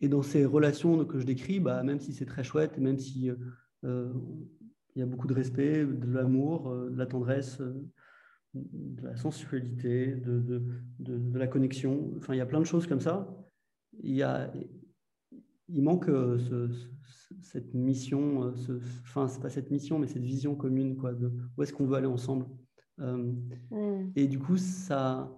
[0.00, 3.30] et, dans ces relations que je décris, bah, même si c'est très chouette, même si
[3.84, 4.12] euh,
[4.94, 7.60] il y a beaucoup de respect, de l'amour, euh, de la tendresse,
[8.54, 10.62] de la sensualité, de, de,
[11.00, 13.36] de, la connexion, enfin il y a plein de choses comme ça.
[14.00, 14.52] Il, y a,
[15.68, 16.70] il manque ce,
[17.40, 21.62] cette mission, ce, enfin c'est pas cette mission, mais cette vision commune, quoi, de où
[21.62, 22.46] est-ce qu'on veut aller ensemble.
[22.98, 24.12] Mm.
[24.14, 25.36] Et du coup, ça,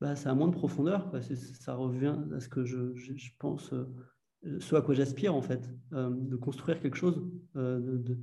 [0.00, 1.10] bah, ça a moins de profondeur.
[1.54, 3.86] Ça revient à ce que je, je, pense, euh,
[4.60, 7.24] ce à quoi j'aspire en fait, euh, de construire quelque chose
[7.56, 8.18] euh, de,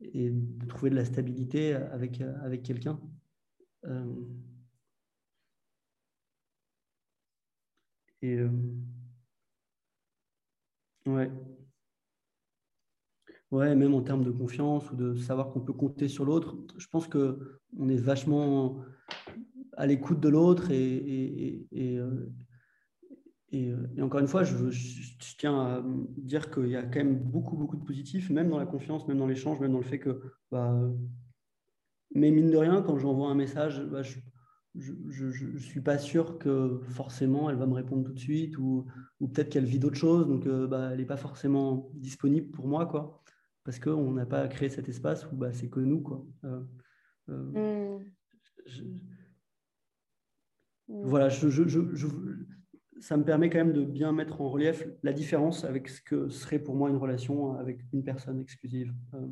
[0.00, 3.00] et de trouver de la stabilité avec, avec quelqu'un.
[8.22, 8.40] et
[11.06, 11.30] ouais.
[13.52, 16.86] Ouais, même en termes de confiance ou de savoir qu'on peut compter sur l'autre, je
[16.88, 18.84] pense que on est vachement
[19.76, 22.32] à l'écoute de l'autre et, et, euh,
[23.54, 24.54] euh, et, encore une fois, je,
[25.38, 25.84] tiens à
[26.16, 29.18] dire qu'il y a quand même beaucoup, beaucoup de positifs, même dans la confiance, même
[29.18, 30.78] dans l'échange, même dans le fait que, bah,
[32.14, 34.18] mais mine de rien, quand j'envoie un message, bah, je
[34.74, 38.84] ne suis pas sûr que forcément elle va me répondre tout de suite ou,
[39.20, 42.66] ou peut-être qu'elle vit d'autres choses, donc euh, bah, elle n'est pas forcément disponible pour
[42.66, 43.22] moi, quoi,
[43.64, 46.00] parce qu'on n'a pas créé cet espace où bah, c'est que nous.
[46.02, 46.26] Quoi.
[47.28, 47.98] Mm.
[50.88, 51.48] Voilà, je,
[53.00, 56.28] ça me permet quand même de bien mettre en relief la différence avec ce que
[56.28, 58.94] serait pour moi une relation avec une personne exclusive.
[59.14, 59.26] Euh,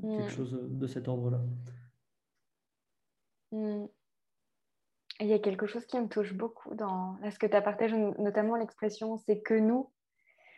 [0.00, 0.28] quelque mm.
[0.28, 1.42] chose de cet ordre-là.
[3.52, 3.86] Mm.
[5.20, 7.96] Il y a quelque chose qui me touche beaucoup dans ce que tu as partagé,
[8.18, 9.90] notamment l'expression c'est que nous.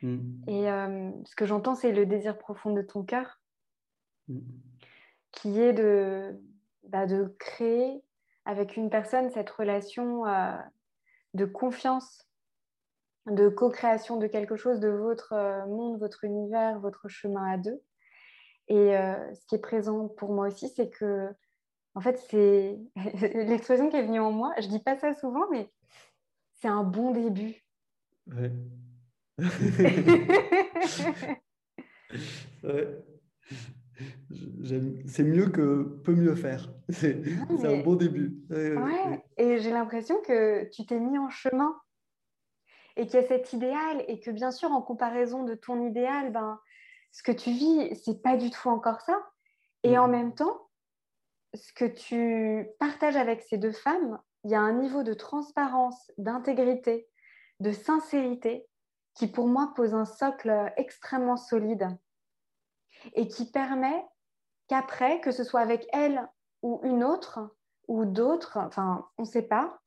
[0.03, 3.41] Et euh, ce que j'entends, c'est le désir profond de ton cœur,
[5.33, 6.41] qui est de,
[6.85, 8.03] bah, de créer
[8.49, 10.57] avec une personne cette relation euh,
[11.35, 12.27] de confiance,
[13.27, 17.79] de co-création de quelque chose de votre euh, monde, votre univers, votre chemin à deux.
[18.69, 21.29] Et euh, ce qui est présent pour moi aussi, c'est que,
[21.95, 22.79] en fait, c'est
[23.35, 24.55] l'expression qui est venue en moi.
[24.59, 25.71] Je dis pas ça souvent, mais
[26.55, 27.67] c'est un bon début.
[28.29, 28.51] Ouais.
[32.65, 33.05] ouais
[35.07, 36.73] c'est mieux que peut mieux faire.
[36.89, 37.21] C'est
[37.65, 38.39] un bon début.
[38.51, 41.75] Ouais, et j'ai l'impression que tu t'es mis en chemin
[42.97, 46.33] et qu'il y a cet idéal et que bien sûr, en comparaison de ton idéal,
[46.33, 46.59] ben,
[47.13, 49.21] ce que tu vis, c'est pas du tout encore ça.
[49.85, 50.11] Et en mm.
[50.11, 50.69] même temps,
[51.55, 56.11] ce que tu partages avec ces deux femmes, il y a un niveau de transparence,
[56.19, 57.09] d'intégrité,
[57.61, 58.67] de sincérité
[59.15, 61.89] qui pour moi pose un socle extrêmement solide
[63.15, 64.05] et qui permet
[64.69, 66.29] qu'après, que ce soit avec elle
[66.63, 67.41] ou une autre
[67.87, 69.81] ou d'autres, enfin, on ne sait pas,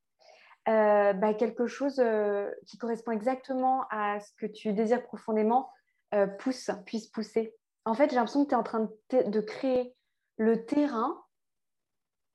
[0.68, 5.72] euh, bah, quelque chose euh, qui correspond exactement à ce que tu désires profondément
[6.14, 7.56] euh, pousse, puisse pousser.
[7.86, 9.96] En fait, j'ai l'impression que tu es en train de, de, créer
[10.38, 11.20] le terrain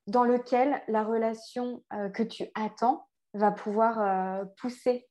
[0.09, 1.85] dans lequel la relation
[2.15, 5.09] que tu attends va pouvoir pousser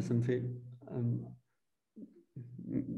[0.00, 0.44] ça me fait.
[0.90, 1.16] Euh,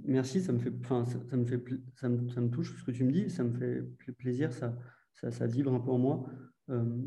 [0.04, 1.62] Merci, ça me fait, enfin, ça, me fait,
[1.94, 4.74] ça me, ça me, touche ce que tu me dis, ça me fait plaisir, ça,
[5.12, 6.26] ça, ça vibre un peu en moi
[6.70, 7.02] euh,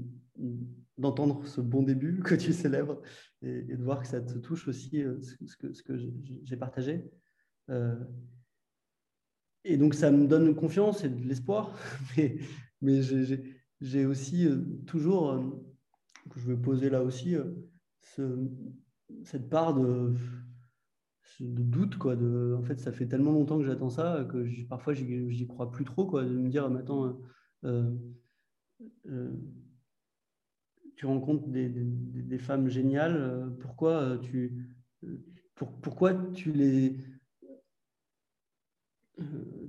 [0.99, 3.01] d'entendre ce bon début que tu célèbres
[3.41, 5.97] et, de voir que ça te touche aussi euh, ce, que, ce que
[6.43, 7.09] j'ai partagé.
[9.63, 11.75] Et donc ça me donne confiance et de l'espoir,
[12.17, 12.37] mais,
[12.81, 13.01] mais
[13.81, 14.47] j'ai aussi
[14.85, 15.35] toujours,
[16.29, 17.35] que je veux poser là aussi,
[18.01, 18.37] ce,
[19.23, 20.13] cette part de
[21.39, 25.71] doute quoi en fait ça fait tellement longtemps que j'attends ça que parfois j'y crois
[25.71, 27.19] plus trop quoi de me dire maintenant
[27.63, 27.91] euh,
[29.07, 29.31] euh,
[30.95, 34.77] tu rencontres des, femmes géniales euh, pourquoi tu
[35.55, 36.97] pour, pourquoi tu les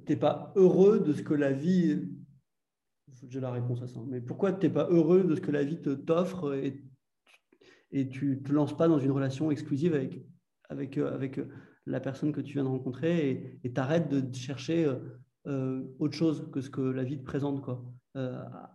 [0.07, 2.09] t'es pas heureux de ce que la vie
[3.29, 5.65] j'ai la réponse à ça mais pourquoi tu n'es pas heureux de ce que la
[5.65, 6.83] vie t'offre et
[7.93, 10.25] et tu te lances pas dans une relation exclusive avec
[10.73, 11.49] avec, euh, avec euh,
[11.87, 14.91] la personne que tu viens de rencontrer et t'arrêtes de chercher
[15.47, 17.61] euh, autre chose que ce que la vie te présente.
[17.63, 17.85] Quoi.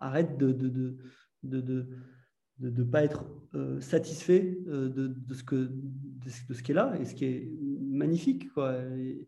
[0.01, 0.97] arrête de de, de,
[1.43, 3.25] de, de, de pas être
[3.80, 7.49] satisfait de, ce que, de, ce qui est là et ce qui est
[7.80, 8.51] magnifique.
[8.51, 8.75] Quoi.
[8.97, 9.25] Et,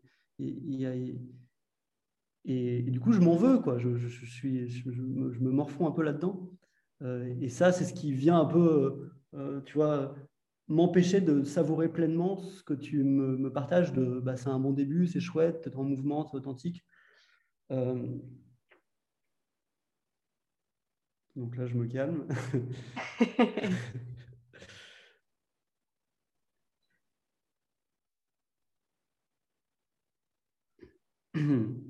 [2.44, 3.60] et, du coup, je m'en veux.
[3.60, 3.78] Quoi.
[3.78, 6.50] Je, je, suis, je me morfonds un peu là-dedans.
[7.40, 9.10] et ça, c'est ce qui vient un peu,
[9.66, 10.14] tu vois,
[10.68, 15.06] m'empêcher de savourer pleinement ce que tu me, partages de bah, c'est un bon début,
[15.06, 16.84] c'est chouette, tu es en mouvement, c'est authentique.
[17.72, 18.18] Euh,
[21.36, 22.26] donc là, je me calme.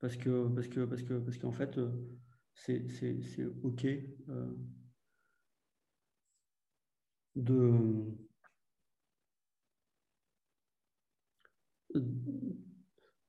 [0.00, 1.90] parce que parce que parce que parce qu'en fait euh,
[2.54, 2.84] c'est
[3.62, 4.54] OK euh,
[7.36, 7.70] de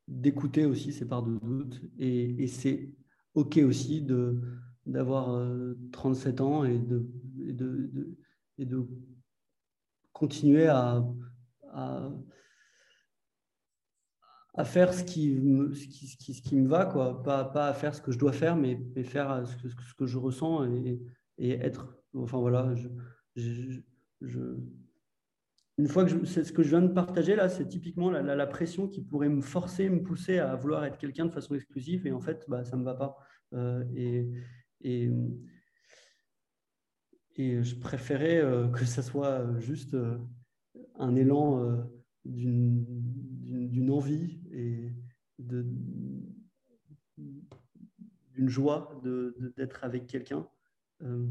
[0.07, 1.81] d'écouter aussi ces parts de doute.
[1.97, 2.93] Et, c'est
[3.33, 4.05] OK aussi
[4.85, 5.47] d'avoir
[5.91, 8.17] 37 euh, ans et de, et de,
[8.57, 8.85] et de
[10.11, 11.03] continuer à
[14.53, 17.23] à faire ce qui me, ce qui, ce qui, me va, quoi.
[17.23, 20.05] Pas, pas à faire ce que je dois faire, mais, faire ce que, ce que
[20.05, 20.99] je ressens et,
[21.37, 21.97] et, être.
[22.13, 23.79] Enfin voilà, je,
[24.21, 24.57] je,
[25.77, 28.47] une fois que c'est ce que je viens de partager là, c'est typiquement la, la,
[28.47, 32.11] pression qui pourrait me forcer, me pousser à vouloir être quelqu'un de façon exclusive, et
[32.11, 33.17] en fait, bah, ça ne me va pas.
[33.53, 34.29] Euh, et,
[34.81, 35.09] et,
[37.37, 40.17] et, je préférais euh, que ça soit juste euh,
[40.99, 41.83] un élan
[42.25, 44.93] d'une envie et
[45.39, 46.49] d'une
[48.49, 49.01] joie
[49.57, 50.47] d'être avec quelqu'un
[51.01, 51.25] euh,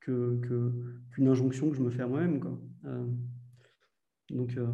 [0.00, 2.40] qu'une que, injonction que je me fais à moi-même.
[2.84, 3.06] Euh,
[4.30, 4.72] donc, euh,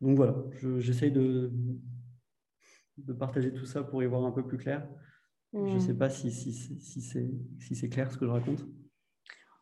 [0.00, 0.36] donc voilà,
[0.78, 1.52] j'essaye de,
[2.98, 4.88] de partager tout ça pour y voir un peu plus clair.
[5.52, 8.64] Je ne sais pas si, si, si c'est clair ce que je raconte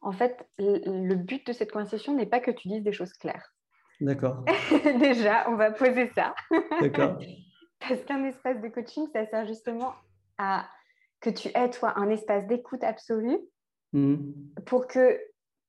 [0.01, 3.53] en fait, le but de cette conversation n'est pas que tu dises des choses claires.
[4.01, 4.45] D'accord.
[5.01, 6.35] Déjà, on va poser ça.
[6.81, 7.19] D'accord.
[7.81, 9.95] Parce qu'un espace de coaching, ça sert justement
[10.37, 10.69] à
[11.21, 13.39] que tu aies, toi, un espace d'écoute absolue
[13.93, 14.33] mmh.
[14.67, 15.21] pour que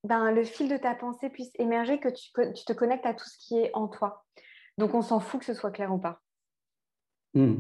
[0.04, 2.32] ben, le fil de ta pensée puisse émerger, que tu,
[2.66, 4.26] te connectes à tout ce qui est en toi.
[4.78, 6.22] Donc, on s'en fout que ce soit clair ou pas.
[7.34, 7.56] Mmh.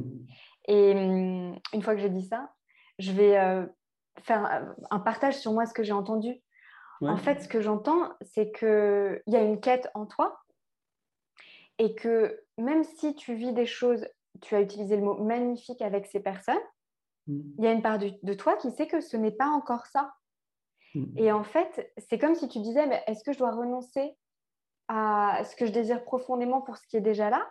[0.67, 2.53] Et mmh, une fois que j'ai dit ça,
[2.99, 3.65] je vais euh,
[4.21, 6.41] faire un partage sur moi, ce que j'ai entendu
[7.01, 10.39] en fait, ce que j'entends, c'est qu'il y a une quête en toi
[11.77, 14.05] et que même si tu vis des choses,
[14.41, 16.59] tu as utilisé le mot magnifique avec ces personnes,
[17.27, 17.41] mm.
[17.57, 20.13] il y a une part de, toi qui sait que ce n'est pas encore ça.
[20.93, 21.17] Mm.
[21.17, 24.15] Et en fait, c'est comme si tu disais, est-ce que je dois renoncer
[24.89, 27.49] à ce que je désire profondément pour ce qui est déjà là?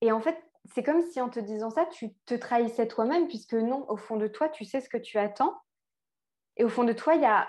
[0.00, 3.54] Et en fait, c'est comme si en te disant ça, tu te trahissais toi-même, puisque
[3.54, 5.60] non, au fond de toi, tu sais ce que tu attends.
[6.56, 7.48] Et au fond de toi, il y a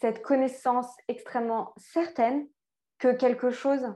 [0.00, 2.46] cette connaissance extrêmement certaine
[2.98, 3.86] que quelque chose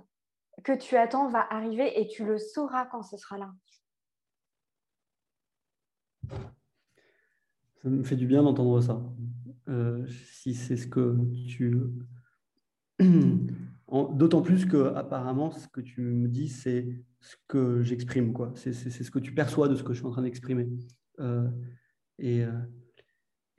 [0.64, 3.52] que tu attends va arriver et tu le sauras quand ce sera là.
[7.82, 9.00] Ça me fait du bien d'entendre ça.
[9.68, 11.76] Euh, si c'est ce que tu...
[13.90, 16.86] D'autant plus que apparemment, ce que tu me dis, c'est
[17.20, 18.34] ce que j'exprime.
[18.34, 18.52] quoi.
[18.54, 20.68] C'est ce que tu perçois de ce que je suis en train d'exprimer.
[21.20, 21.48] Euh,
[22.18, 22.52] et, euh,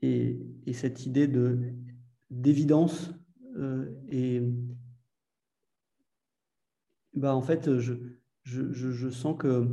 [0.01, 1.73] et, et, cette idée de
[2.29, 3.11] d'évidence
[3.57, 4.41] euh, et
[7.13, 7.93] bah, en fait je,
[8.43, 9.67] je, je, sens que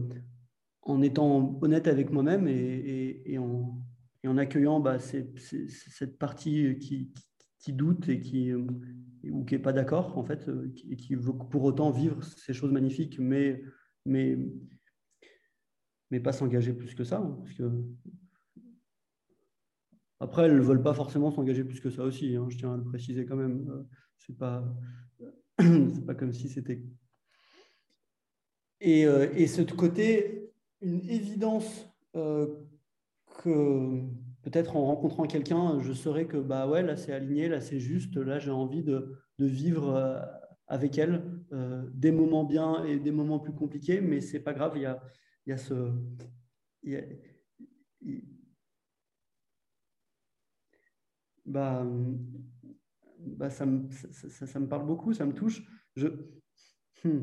[0.82, 3.78] en étant honnête avec moi-même et, et, en,
[4.26, 7.12] en accueillant bah, cette partie qui,
[7.58, 8.52] qui, doute et qui
[9.30, 10.48] ou qui n'est pas d'accord, en fait,
[10.90, 13.62] et qui veut pour autant vivre ces choses magnifiques, mais,
[14.04, 14.38] mais,
[16.10, 17.18] mais pas s'engager plus que ça.
[17.18, 17.70] Hein, parce que
[20.20, 22.76] après, elles ne veulent pas forcément s'engager plus que ça aussi, hein, je tiens à
[22.76, 23.68] le préciser quand même.
[23.68, 23.82] Euh,
[24.18, 24.64] Ce n'est pas,
[26.06, 26.82] pas comme si c'était.
[28.80, 32.46] Et, euh, et ce côté, une évidence euh,
[33.42, 34.00] que
[34.42, 38.16] peut-être en rencontrant quelqu'un, je saurais que bah ouais, là c'est aligné, là c'est juste,
[38.16, 40.22] là j'ai envie de, de, vivre
[40.68, 41.22] avec elle
[41.94, 45.02] des moments bien et des moments plus compliqués, mais c'est pas grave, il y a,
[45.46, 45.90] y a ce.
[51.46, 51.86] Bah,
[53.18, 55.62] bah ça, me, ça, ça, me parle beaucoup, ça me touche.
[55.96, 56.08] Je,
[57.04, 57.22] hmm.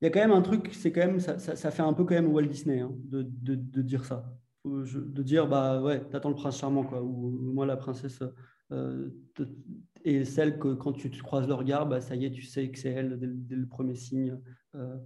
[0.00, 1.38] Il y a quand même un truc, c'est quand même, ça,
[1.70, 4.36] fait un peu quand même Walt Disney hein, de, de, de, dire ça.
[4.64, 7.02] de dire, bah ouais, t'attends le prince charmant, quoi.
[7.02, 8.22] Ou, moi, la princesse
[8.72, 9.10] euh,
[10.04, 12.70] et celle que quand tu te croises le regard, bah, ça y est, tu sais
[12.70, 14.38] que c'est elle dès, le premier signe.
[14.74, 14.98] Euh,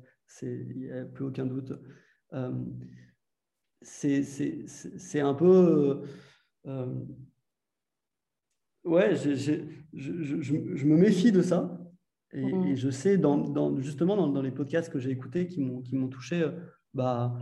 [0.42, 1.72] il n'y a plus aucun doute.
[2.32, 2.52] Euh,
[3.82, 6.02] c'est un peu.
[6.66, 6.94] Euh,
[8.84, 9.52] ouais, je, je,
[9.92, 11.78] je, je, me méfie de ça.
[12.32, 12.76] Et, mmh.
[12.76, 16.42] je sais, dans, dans, justement, dans, dans, les podcasts que j'ai écoutés qui m'ont touché,
[16.42, 16.50] euh,
[16.92, 17.38] bah,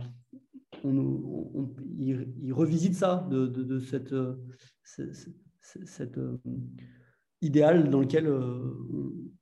[0.83, 4.35] on, on, ils, revisitent ça, de, de, de cette, euh,
[4.83, 6.19] cette,
[7.41, 8.27] idéal dans lequel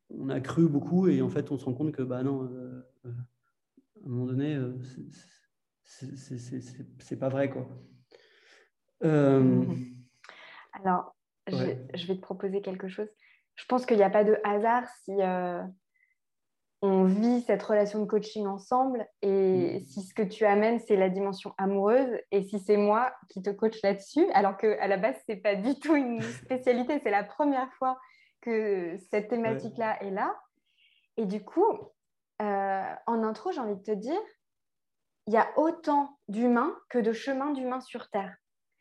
[0.09, 2.49] on, a cru beaucoup et en fait on se rend compte que bah non,
[3.05, 4.59] à un moment donné,
[5.85, 7.67] c'est pas vrai quoi.
[9.03, 9.63] Euh,
[10.83, 11.15] Alors,
[11.47, 13.09] je, vais te proposer quelque chose.
[13.55, 15.61] Je pense qu'il n'y a pas de hasard si euh,
[16.81, 19.79] on vit cette relation de coaching ensemble et mm.
[19.81, 23.49] si ce que tu amènes, c'est la dimension amoureuse et si c'est moi qui te
[23.49, 27.23] coach là-dessus, alors qu'à la base, ce n'est pas du tout une spécialité, c'est la
[27.23, 27.99] première fois
[28.41, 30.35] que cette thématique-là est là.
[31.17, 31.65] Et du coup,
[32.41, 34.19] euh, en intro, j'ai envie de te dire,
[35.27, 38.35] il y a autant d'humains que de chemins d'humains sur Terre.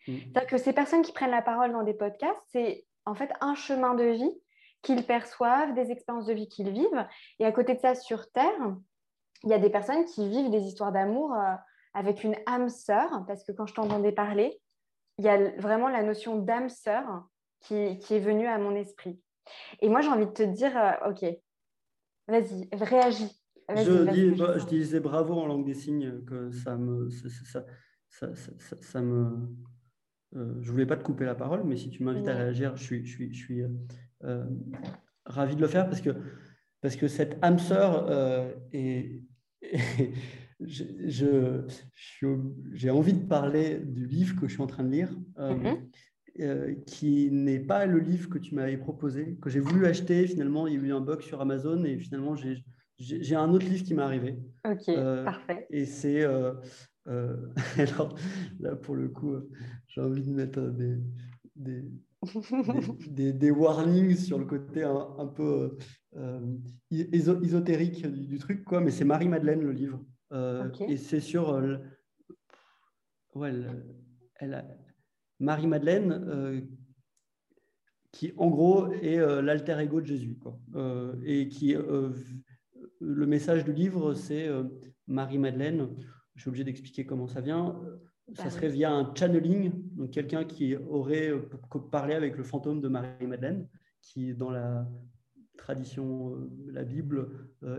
[0.07, 0.19] Mm.
[0.19, 3.55] C'est-à-dire que ces personnes qui prennent la parole dans des podcasts, c'est en fait un
[3.55, 4.41] chemin de vie
[4.83, 7.07] qu'ils perçoivent, des expériences de vie qu'ils vivent.
[7.39, 8.77] Et à côté de ça, sur Terre,
[9.43, 11.55] il y a des personnes qui vivent des histoires d'amour euh,
[11.95, 14.61] avec une âme sœur, parce que quand je t'entendais parler,
[15.19, 17.25] il y a vraiment la notion d'âme sœur
[17.61, 19.19] qui, est venue à mon esprit.
[19.81, 21.25] Et moi, j'ai envie de te dire, euh, ok,
[22.29, 23.41] vas-y, réagis.
[23.69, 27.65] Je, dis, je disais bravo en langue des signes, que ça me, ça,
[28.09, 29.49] ça, ça, me,
[30.37, 32.83] euh, je voulais pas te couper la parole, mais si tu m'invites à réagir, je
[32.83, 33.63] suis, je suis, je suis
[34.25, 34.45] euh,
[35.25, 36.11] ravi de le faire parce que,
[36.81, 39.23] parce que cette âme sœur euh, est,
[40.61, 41.63] je,
[42.73, 46.85] j'ai envie de parler du livre que je suis en train de lire, mm-hmm.
[46.85, 50.27] qui n'est pas le livre que tu m'avais proposé, que j'ai voulu acheter.
[50.27, 52.65] Finalement, il y a eu un bug sur Amazon et finalement, j'ai
[52.99, 54.39] j'ai un autre livre qui m'est arrivé.
[54.65, 55.67] Ok, euh, parfait.
[55.71, 56.23] Et c'est.
[56.23, 56.55] Euh,
[57.09, 57.37] euh,
[57.79, 58.17] alors,
[58.61, 59.35] là, pour le coup,
[59.89, 60.97] j'ai envie de mettre des,
[61.57, 65.77] des, des, warnings sur le côté un, peu
[66.91, 68.81] ésotérique du, truc, quoi.
[68.81, 70.05] Mais c'est Marie-Madeleine, le livre.
[70.89, 71.61] Et c'est sur.
[73.35, 73.53] ouais,
[74.37, 74.65] elle,
[75.41, 76.67] Marie-Madeleine
[78.13, 80.61] qui en gros est l'alter ego de Jésus, quoi,
[81.25, 81.75] et qui
[83.05, 84.65] le message du livre, c'est euh,
[85.07, 85.89] Marie-Madeleine.
[86.35, 87.81] Je suis obligé d'expliquer comment ça vient.
[88.33, 91.41] Ça bah serait via un channeling, donc quelqu'un qui aurait euh,
[91.91, 93.69] parlé avec le fantôme de Marie-Madeleine,
[94.01, 94.89] qui dans la
[95.59, 97.29] tradition, euh, la Bible,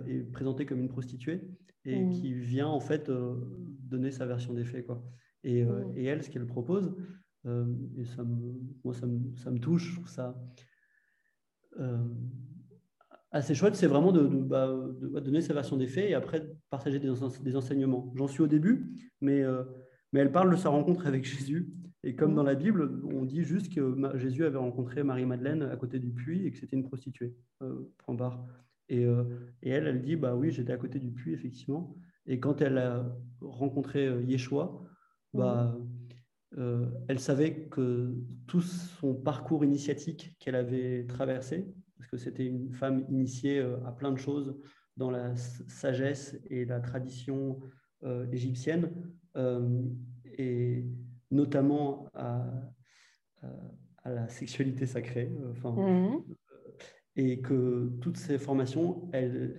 [0.07, 1.41] est présenté comme une prostituée
[1.83, 2.09] et mmh.
[2.11, 4.85] qui vient en fait donner sa version des faits.
[4.85, 5.03] Quoi.
[5.43, 5.93] Et, mmh.
[5.95, 6.95] et elle, ce qu'elle propose,
[7.45, 8.53] et ça me,
[8.83, 10.35] moi ça me, ça me touche, je trouve ça
[13.35, 17.11] assez chouette, c'est vraiment bah, de, donner sa version des faits et après partager des,
[17.43, 18.13] des enseignements.
[18.15, 19.63] J'en suis au début, mais, euh,
[20.13, 21.69] mais elle parle de sa rencontre avec Jésus.
[22.03, 25.99] Et comme dans la Bible, on dit juste que Jésus avait rencontré Marie-Madeleine à côté
[25.99, 27.35] du puits et que c'était une prostituée.
[27.61, 28.45] Euh, point barre.
[28.87, 29.23] Et, euh,
[29.61, 31.97] et, elle, elle dit, bah oui, j'étais à côté du puits, effectivement.
[32.27, 34.81] Et quand elle a rencontré Yeshua,
[35.33, 35.77] bah,
[37.09, 38.15] elle savait que
[38.47, 41.67] tout son parcours initiatique qu'elle avait traversé,
[42.05, 44.55] parce que c'était une femme initiée euh, à plein de choses
[44.97, 47.59] dans la sagesse et la tradition
[48.03, 48.91] euh, égyptienne,
[49.35, 49.81] euh,
[50.37, 50.85] et
[51.31, 52.45] notamment à,
[54.05, 55.31] la sexualité sacrée.
[55.51, 56.23] Enfin, mhm.
[57.15, 59.09] Et que toutes ces formations,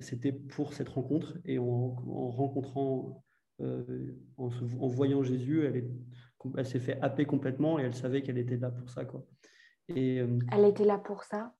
[0.01, 1.89] c'était pour cette rencontre, et en,
[2.31, 3.25] rencontrant
[3.61, 5.91] en, en, voyant Jésus, elle,
[6.57, 9.05] elle s'est fait happer complètement et elle savait qu'elle était là pour ça.
[9.05, 9.27] Quoi.
[9.89, 10.17] Et,
[10.53, 11.55] elle était là pour ça?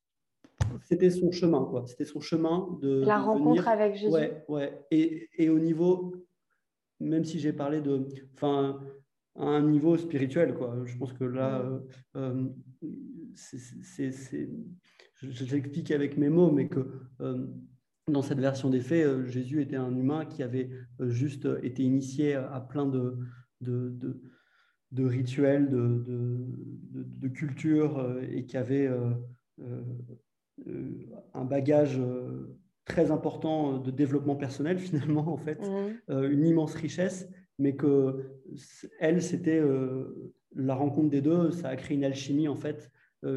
[0.83, 1.85] C'était son chemin, quoi.
[1.87, 3.03] C'était son chemin de.
[3.05, 4.13] La rencontre avec Jésus.
[4.13, 4.79] Ouais, ouais.
[4.91, 6.15] Et, et, au niveau,
[7.01, 8.07] même si j'ai parlé de.
[8.35, 8.81] Enfin,
[9.37, 10.77] à un niveau spirituel, quoi.
[10.85, 11.83] Je pense que là, mm.
[12.17, 12.49] euh, euh,
[13.35, 14.49] c'est.
[15.23, 16.87] Je, l'explique avec mes mots, mais que
[17.21, 17.47] euh,
[18.09, 22.61] dans cette version des faits, Jésus était un humain qui avait juste été initié à
[22.61, 23.17] plein de,
[23.63, 24.21] de, de,
[24.93, 28.91] de rituels, de, de, de, culture, et qui avait
[29.63, 29.81] euh,
[31.35, 36.25] un bagage euh, très important euh, de développement personnel finalement en fait, mmh.
[36.25, 37.29] une immense richesse,
[37.59, 38.31] mais que
[39.01, 39.63] elle c'était
[40.55, 42.91] la rencontre des deux, ça a créé une alchimie en fait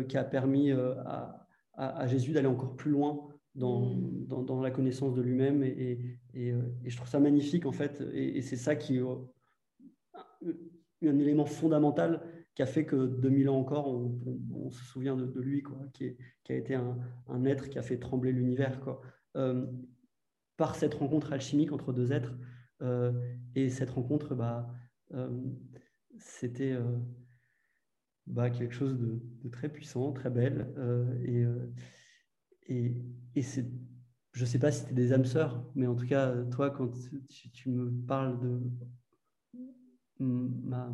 [0.07, 4.27] qui a permis à, à, Jésus d'aller encore plus loin dans, mmh.
[4.27, 8.03] dans, dans, la connaissance de lui-même et, et, et, je trouve ça magnifique en fait
[8.13, 12.21] et, c'est ça qui est un élément fondamental
[12.59, 16.17] qui a fait que 2000 ans encore, on, se souvient de, lui, quoi, qui,
[16.49, 18.81] a été un, être qui a fait trembler l'univers.
[18.81, 18.99] Quoi.
[19.37, 19.65] Euh,
[20.57, 22.35] par cette rencontre alchimique entre deux êtres.
[22.81, 23.13] Euh,
[23.55, 24.67] et cette rencontre, bah,
[25.13, 25.29] euh,
[26.17, 26.77] c'était
[28.27, 30.67] bah, quelque chose de, très puissant, très belle.
[31.23, 31.45] et
[32.67, 32.93] et,
[33.35, 33.71] et c'est,
[34.33, 36.91] je ne sais pas si c'était des âmes sœurs, mais en tout cas, toi, quand
[37.53, 38.59] tu me parles de
[40.19, 40.93] ma,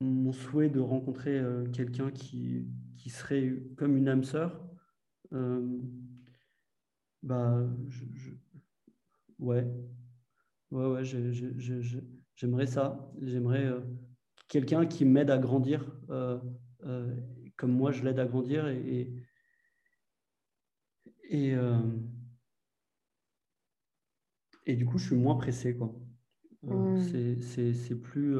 [0.00, 4.64] mon souhait de rencontrer euh, quelqu'un qui, qui, serait comme une âme sœur,
[5.32, 5.78] euh,
[7.22, 8.04] bah, je,
[9.40, 9.66] ouais,
[10.70, 13.10] ouais, ouais, j'aimerais ça.
[13.20, 13.80] J'aimerais euh,
[14.46, 15.84] quelqu'un qui m'aide à grandir,
[17.56, 19.12] comme moi je l'aide à grandir, et,
[21.28, 21.54] et,
[24.64, 25.92] et, du coup, je suis moins pressé, quoi.
[26.62, 27.40] Mmh.
[27.40, 28.36] C'est plus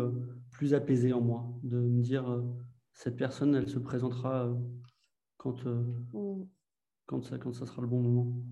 [0.59, 2.43] plus apaisé en moi, de me dire euh,
[2.93, 4.55] cette personne, elle se présentera euh,
[5.37, 6.47] quand, euh, mm.
[7.07, 8.43] quand, ça, quand ça sera le bon moment.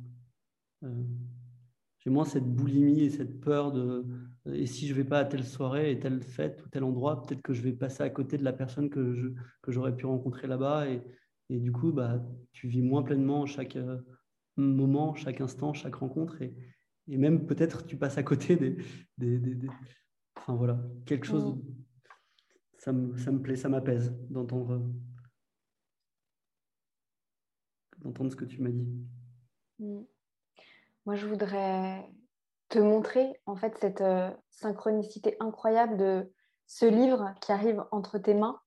[1.99, 4.07] J'ai moins cette boulimie et cette peur de
[4.45, 7.43] et si je vais pas à telle soirée et telle fête ou tel endroit, peut-être
[7.43, 9.27] que je vais passer à côté de la personne que je,
[9.63, 11.03] que j'aurais pu rencontrer là-bas et,
[11.49, 13.77] et, du coup bah tu vis moins pleinement chaque
[14.57, 16.55] moment, chaque instant, chaque rencontre et,
[17.09, 18.77] et même peut-être tu passes à côté des,
[19.19, 19.69] des, des,
[20.37, 21.86] enfin voilà quelque chose mm
[22.87, 24.81] ça me, ça me plaît, ça m'apaise d'entendre
[27.99, 28.89] d'entendre ce que tu m'as dit.
[29.81, 30.03] Mm.
[31.05, 32.09] Moi, je voudrais
[32.69, 36.33] te montrer en fait cette euh, synchronicité incroyable de
[36.67, 38.61] ce livre qui arrive entre tes mains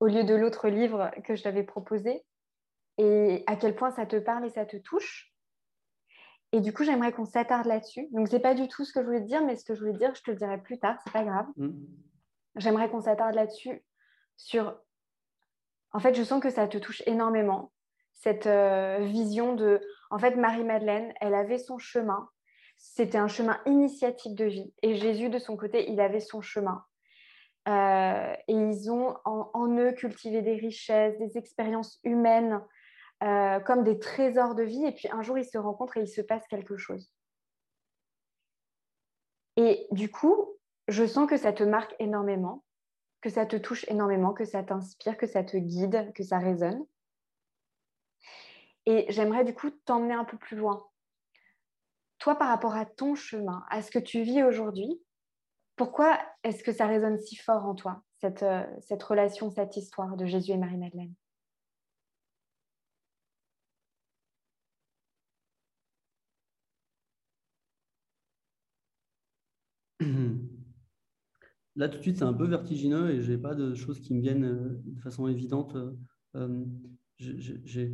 [0.00, 2.24] au lieu de l'autre livre que je t'avais proposé
[2.98, 5.32] et à quel point ça te parle et ça te touche.
[6.50, 8.08] Et du coup, j'aimerais qu'on s'attarde là-dessus.
[8.10, 9.80] Donc, c'est pas du tout ce que je voulais te dire, mais ce que je
[9.80, 11.46] voulais dire, je te le dirai plus tard, c'est pas grave.
[11.56, 11.70] Mm.
[12.56, 13.84] J'aimerais qu'on s'attarde là-dessus,
[14.36, 14.78] sur...
[15.92, 17.72] En fait, je sens que ça te touche énormément,
[18.12, 19.80] cette euh, vision de...
[20.10, 22.28] En fait, Marie-Madeleine, elle avait son chemin.
[22.76, 24.72] C'était un chemin initiatique de vie.
[24.82, 26.84] Et Jésus, de son côté, il avait son chemin.
[27.66, 32.62] Euh, et ils ont en, eux cultivé des richesses, des expériences humaines,
[33.22, 34.84] euh, comme des trésors de vie.
[34.84, 37.12] Et puis un jour, ils se rencontrent et il se passe quelque chose.
[39.56, 40.53] Et du coup,
[40.88, 42.64] je sens que ça te marque énormément,
[43.20, 46.84] que ça te touche énormément, que ça t'inspire, que ça te guide, que ça résonne.
[48.86, 50.86] Et j'aimerais du coup t'emmener un peu plus loin.
[52.18, 55.02] Toi, par rapport à ton chemin, à ce que tu vis aujourd'hui,
[55.76, 58.64] pourquoi est-ce que ça résonne si fort en toi, cette, euh,
[59.08, 61.14] relation, cette histoire de Jésus et Marie-Madeleine?
[71.76, 74.14] Là, tout de suite, c'est un peu vertigineux et je n'ai pas de choses qui
[74.14, 75.76] me viennent euh, de façon évidente.
[76.36, 76.64] Euh,
[77.18, 77.90] j'ai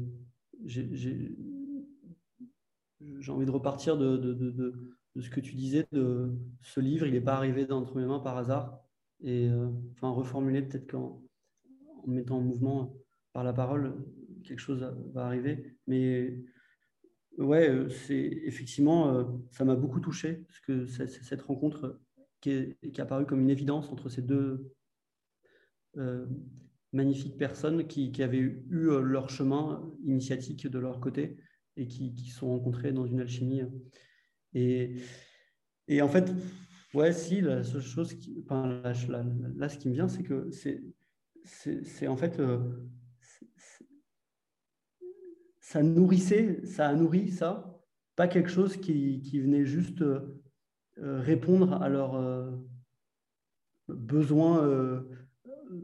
[3.28, 7.70] envie de repartir de, ce que tu disais, de ce livre, il n'est pas arrivé
[7.72, 8.78] entre mes mains par hasard.
[9.22, 11.22] Et euh, enfin, reformuler peut-être qu'en
[12.04, 12.94] en mettant en mouvement
[13.32, 14.04] par la parole,
[14.44, 15.76] quelque chose va arriver.
[15.86, 16.38] Mais
[17.38, 22.00] ouais, c'est effectivement, ça m'a beaucoup touché, parce que cette rencontre
[22.40, 24.72] qui est, qui apparu comme une évidence entre ces deux
[25.96, 26.26] euh,
[26.92, 31.36] magnifiques personnes qui, avaient eu, euh, leur chemin initiatique de leur côté
[31.76, 33.62] et qui, qui sont rencontrées dans une alchimie.
[34.54, 34.96] Et,
[36.00, 36.32] en fait,
[36.94, 40.50] ouais, si, la seule chose, qui, là, ce qui me vient, c'est que
[41.44, 42.58] c'est en fait, euh,
[45.60, 47.80] ça nourrissait, ça a nourri ça,
[48.16, 50.02] pas quelque chose qui venait juste
[51.00, 52.52] répondre à leurs
[53.88, 55.04] besoins,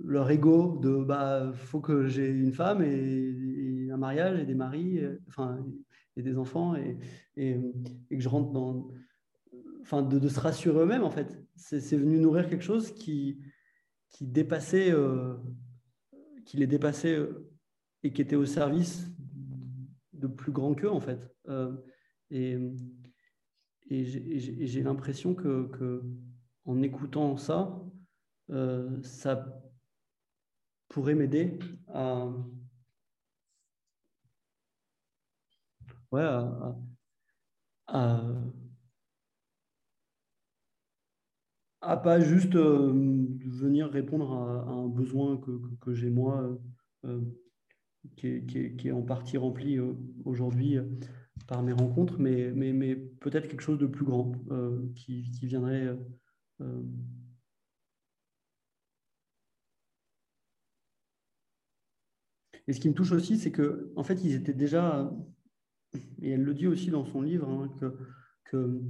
[0.05, 5.01] leur ego de bah faut que j'ai une femme et, un mariage et des maris,
[5.29, 5.65] enfin
[6.17, 6.99] et des enfants et,
[7.37, 8.89] que je rentre dans
[9.81, 11.43] enfin de, de se rassurer eux-mêmes en fait.
[11.55, 13.39] C'est venu nourrir quelque chose qui
[14.11, 14.93] qui dépassait
[16.45, 17.19] qui les dépassait
[18.03, 19.09] et qui était au service
[20.13, 21.29] de plus grand qu'eux, en fait.
[21.49, 21.73] Euh,
[22.31, 22.59] et,
[23.91, 26.03] et j'ai l'impression que,
[26.65, 27.81] en écoutant ça,
[28.51, 29.63] euh, ça
[30.89, 31.59] pourrait m'aider
[31.89, 32.29] à,
[36.11, 36.77] ouais, à,
[41.81, 42.93] à, pas juste euh,
[43.45, 45.39] venir répondre à, un besoin
[45.81, 46.59] que, j'ai moi
[48.17, 49.93] qui est, en partie rempli euh,
[50.25, 50.85] aujourd'hui euh,
[51.47, 55.97] par mes rencontres, mais, mais, mais peut-être quelque chose de plus grand euh, qui, viendrait.
[62.67, 65.13] Et ce qui me touche aussi, c'est que en fait, ils étaient déjà,
[66.21, 67.97] et elle le dit aussi dans son livre, hein, que,
[68.45, 68.83] que,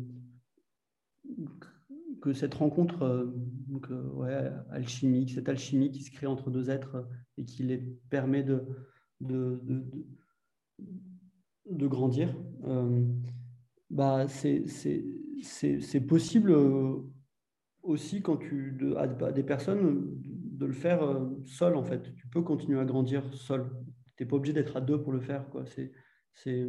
[2.23, 3.33] que, cette rencontre
[4.71, 7.79] alchimique, cette alchimie qui se crée entre deux êtres et qui les
[8.09, 8.65] permet de,
[9.21, 9.61] de,
[11.71, 12.35] grandir.
[12.65, 13.05] Euh,
[13.91, 16.97] bah, c'est possible euh,
[17.83, 22.15] aussi quand tu à des personnes de le faire euh, seul en fait.
[22.15, 23.71] Tu peux continuer à grandir seul.
[24.17, 25.49] Tu n'es pas obligé d'être à deux pour le faire.
[25.51, 25.65] Quoi.
[26.35, 26.69] C'est,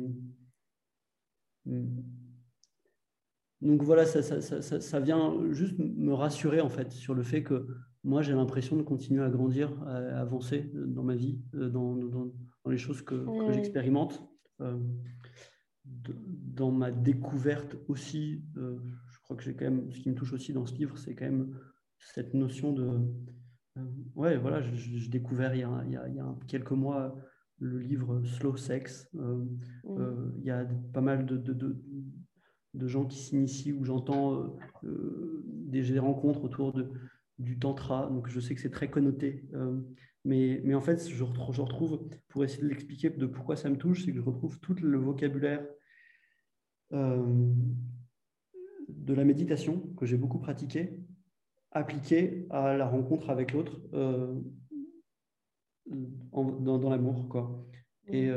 [3.62, 7.44] Donc voilà, ça, ça, ça, ça, vient juste me rassurer en fait sur le fait
[7.44, 7.68] que
[8.08, 12.32] moi, j'ai l'impression de continuer à grandir, à avancer dans ma vie, euh, dans, dans,
[12.70, 14.37] les choses que, j'expérimente, euh,
[15.86, 18.44] dans ma découverte aussi.
[18.58, 18.78] Euh,
[19.12, 21.16] je crois que j'ai quand même, ce qui me touche aussi dans ce livre, c'est
[21.16, 21.58] quand même
[22.00, 23.00] cette notion de.
[24.16, 27.16] ouais, voilà, j'ai découvert il y, a, il, y a, il y, a, quelques mois
[27.60, 29.10] le livre Slow Sex.
[29.14, 31.82] il y a pas mal de, de, de,
[32.74, 36.92] de gens qui s'initient où j'entends des rencontres autour de
[37.40, 39.80] du tantra, donc je sais que c'est très connoté, euh,
[40.28, 44.04] mais, mais en fait, je, retrouve, pour essayer de l'expliquer de pourquoi ça me touche,
[44.04, 45.66] c'est que je retrouve tout le vocabulaire
[46.92, 47.54] euh,
[48.90, 51.00] de la méditation que j'ai beaucoup pratiqué,
[51.72, 54.36] appliqué à la rencontre avec l'autre euh,
[55.86, 57.30] dans, dans l'amour.
[57.30, 57.66] quoi.
[58.08, 58.30] Et,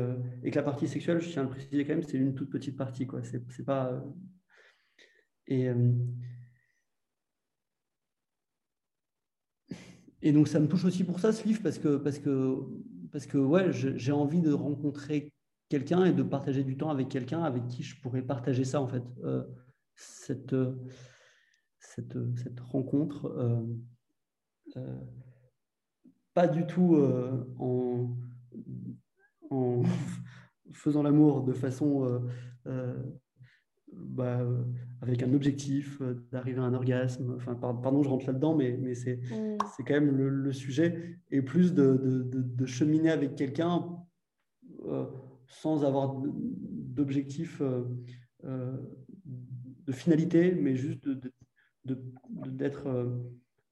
[0.43, 2.49] et, que la partie sexuelle, je tiens à le préciser quand même, c'est une toute
[2.49, 3.05] petite partie.
[3.05, 3.21] quoi.
[3.23, 4.01] C'est pas...
[5.47, 5.69] Et,
[10.21, 12.57] Et donc, ça me touche aussi pour ça, ce livre, parce que, parce que,
[13.11, 15.33] parce que ouais, j'ai envie de rencontrer
[15.69, 18.87] quelqu'un et de partager du temps avec quelqu'un avec qui je pourrais partager ça, en
[18.87, 19.03] fait.
[19.23, 19.43] Euh,
[19.95, 20.55] cette,
[21.79, 23.61] cette, cette, rencontre, euh,
[24.77, 24.99] euh,
[26.33, 26.95] pas du tout
[29.49, 29.83] en
[30.73, 32.21] faisant l'amour de façon
[33.93, 34.63] bah, euh,
[35.01, 37.35] avec un objectif euh, d'arriver à un orgasme.
[37.35, 39.57] Enfin, pardon, je rentre là-dedans, mais, mais c'est mm.
[39.75, 41.19] c'est quand même le, sujet.
[41.29, 43.85] Et plus de, de, de, cheminer avec quelqu'un
[44.85, 45.05] euh,
[45.47, 47.61] sans avoir d'objectif,
[48.43, 51.09] de finalité, mais juste
[51.85, 53.11] d'être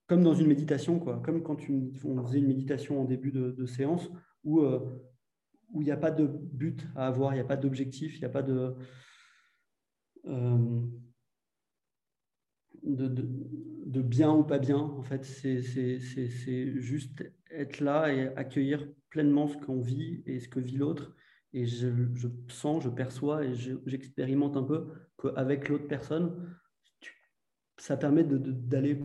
[0.08, 1.22] comme dans une méditation, quoi.
[1.24, 4.10] comme quand tu, on faisait une méditation en début de, séance
[4.44, 4.62] où
[5.72, 8.20] où il n'y a pas de but à avoir, il n'y a pas d'objectif, il
[8.20, 8.76] n'y a pas de
[10.26, 10.82] euh,
[12.84, 14.78] de, de, bien ou pas bien.
[14.78, 15.62] En fait, c'est
[16.80, 21.16] juste être là et accueillir pleinement ce qu'on vit et ce que vit l'autre.
[21.54, 24.88] Et je, je, sens, je perçois et j'expérimente un peu
[25.20, 26.56] qu'avec l'autre personne,
[27.78, 29.02] ça permet d'aller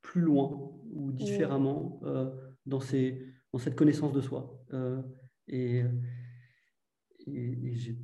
[0.00, 2.30] plus loin ou différemment euh,
[2.64, 4.64] dans, ces, dans cette connaissance de soi.
[4.72, 5.02] Euh,
[5.48, 5.82] et,
[7.26, 7.98] et, et j'ai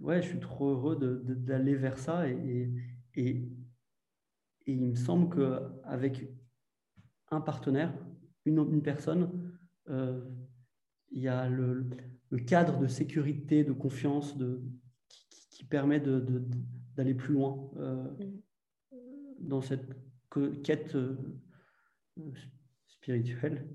[0.00, 2.28] ouais, je suis trop heureux d'aller vers ça.
[2.28, 2.70] Et,
[3.14, 3.48] et,
[4.68, 6.28] il me semble qu'avec
[7.30, 7.94] un partenaire,
[8.44, 9.52] une, une personne,
[9.88, 10.20] euh,
[11.12, 11.86] il y a le,
[12.30, 14.60] le, cadre de sécurité, de confiance de,
[15.50, 18.10] qui, permet d'aller plus loin euh,
[18.90, 19.48] mm.
[19.48, 19.86] dans cette
[20.64, 21.16] quête euh,
[22.88, 23.68] spirituelle.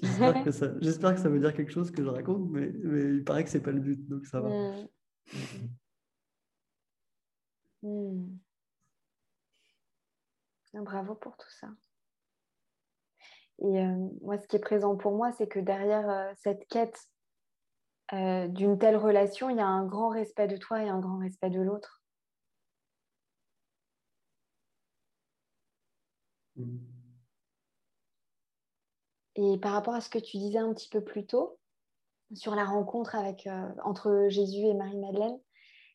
[0.00, 3.02] J'espère que, ça, j'espère que ça veut dire quelque chose que je raconte, mais, mais
[3.16, 4.48] il paraît que c'est pas le but, donc ça va.
[4.48, 4.88] Mm.
[7.82, 8.38] Mm.
[10.74, 11.68] Bravo pour tout ça.
[13.58, 16.98] Et euh, moi, ce qui est présent pour moi, c'est que derrière euh, cette quête
[18.12, 21.18] euh, d'une telle relation, il y a un grand respect de toi et un grand
[21.18, 22.02] respect de l'autre.
[26.56, 26.91] Mm.
[29.36, 31.58] Et par rapport à ce que tu disais un petit peu plus tôt
[32.34, 35.38] sur la rencontre avec, euh, entre Jésus et Marie-Madeleine,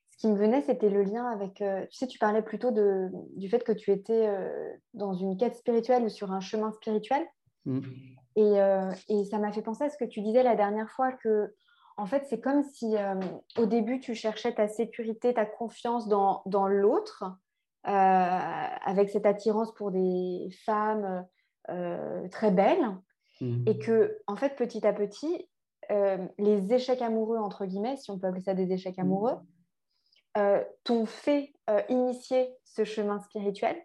[0.09, 1.61] ce qui me venait, c'était le lien avec...
[1.61, 4.29] Euh, tu sais, tu parlais plutôt de, du fait que tu étais
[4.93, 7.25] dans une quête spirituelle ou sur un chemin spirituel.
[7.65, 7.81] Mm.
[8.35, 8.53] Et,
[9.09, 11.53] et, ça m'a fait penser à ce que tu disais la dernière fois, que
[11.97, 13.19] en fait, c'est comme si euh,
[13.57, 17.23] au début, tu cherchais ta sécurité, ta confiance dans, l'autre,
[17.88, 21.25] euh, avec cette attirance pour des femmes
[21.69, 22.88] euh, très belles,
[23.41, 23.63] mmh.
[23.67, 25.49] et que, en fait, petit à petit,
[26.38, 29.01] les échecs amoureux, entre guillemets, si on peut appeler ça des échecs mmh.
[29.01, 29.38] amoureux,
[30.83, 31.53] t'ont fait
[31.89, 33.81] initier ce chemin spirituel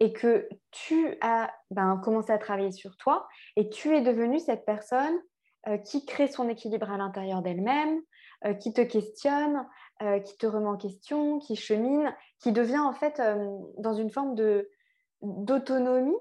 [0.00, 3.26] et que tu as ben, commencé à travailler sur toi
[3.56, 5.18] et tu es devenue cette personne
[5.68, 8.00] euh, qui crée son équilibre à l'intérieur d'elle-même,
[8.44, 9.66] euh, qui te questionne,
[10.02, 13.22] euh, qui te remet en question, qui chemine, qui devient en fait
[13.78, 14.68] dans une forme de
[15.22, 16.18] d'autonomie,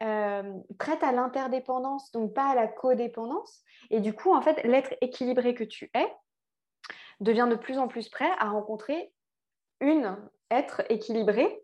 [0.00, 3.62] prête à l'interdépendance, donc pas à la codépendance.
[3.90, 6.12] Et du coup, en fait, l'être équilibré que tu es
[7.20, 9.12] devient de plus en plus prêt à rencontrer
[9.80, 10.16] une
[10.50, 11.62] être équilibré.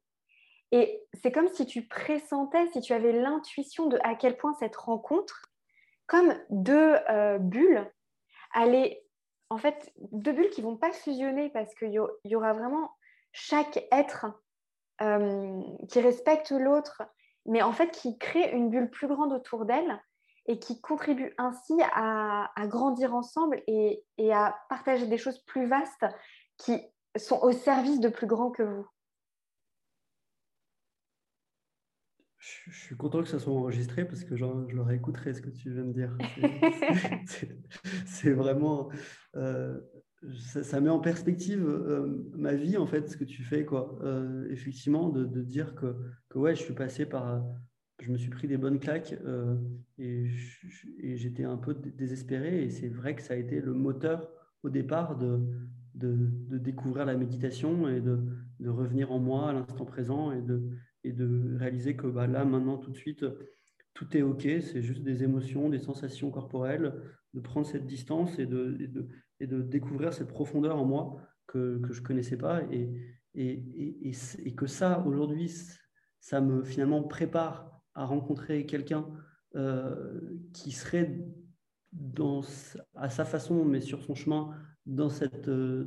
[0.72, 4.76] Et c'est comme si tu pressentais, si tu avais l'intuition de à quel point cette
[4.76, 5.42] rencontre
[6.06, 7.88] comme deux euh, bulles,
[8.52, 9.02] aller,
[9.48, 12.90] en fait, deux bulles qui vont pas fusionner parce qu'il y, aura vraiment
[13.32, 14.26] chaque être
[15.02, 17.02] euh, qui respecte l'autre,
[17.46, 20.00] mais en fait qui crée une bulle plus grande autour d'elle
[20.46, 26.06] et qui contribue ainsi à, grandir ensemble et, et, à partager des choses plus vastes
[26.56, 26.80] qui
[27.16, 28.86] sont au service de plus grands que vous.
[32.40, 35.50] Je, suis content que ça soit enregistré parce que genre, je le réécouterai ce que
[35.50, 36.16] tu viens de dire.
[38.06, 38.88] C'est vraiment.
[39.36, 39.78] Euh,
[40.62, 43.64] ça, met en perspective euh, ma vie, en fait, ce que tu fais.
[43.64, 43.98] Quoi.
[44.02, 45.96] Euh, effectivement, de, dire que,
[46.28, 47.42] que, ouais, je suis passé par.
[48.02, 49.14] Je me suis pris des bonnes claques
[49.98, 50.26] et,
[51.16, 52.64] j'étais un peu désespéré.
[52.64, 54.30] Et c'est vrai que ça a été le moteur
[54.62, 55.40] au départ de,
[55.94, 58.18] de, découvrir la méditation et de,
[58.66, 60.62] revenir en moi à l'instant présent et de
[61.02, 63.24] et de réaliser que bah, là, maintenant, tout de suite,
[63.94, 66.94] tout est OK, c'est juste des émotions, des sensations corporelles,
[67.34, 69.08] de prendre cette distance et de,
[69.46, 72.62] découvrir cette profondeur en moi que, je ne connaissais pas.
[72.70, 72.90] Et,
[73.34, 73.62] et,
[74.02, 75.52] et, que ça, aujourd'hui,
[76.20, 79.06] ça me finalement prépare à rencontrer quelqu'un
[79.56, 81.26] euh, qui serait
[81.92, 82.42] dans,
[82.94, 84.54] à sa façon, mais sur son chemin,
[84.86, 85.86] dans cette euh,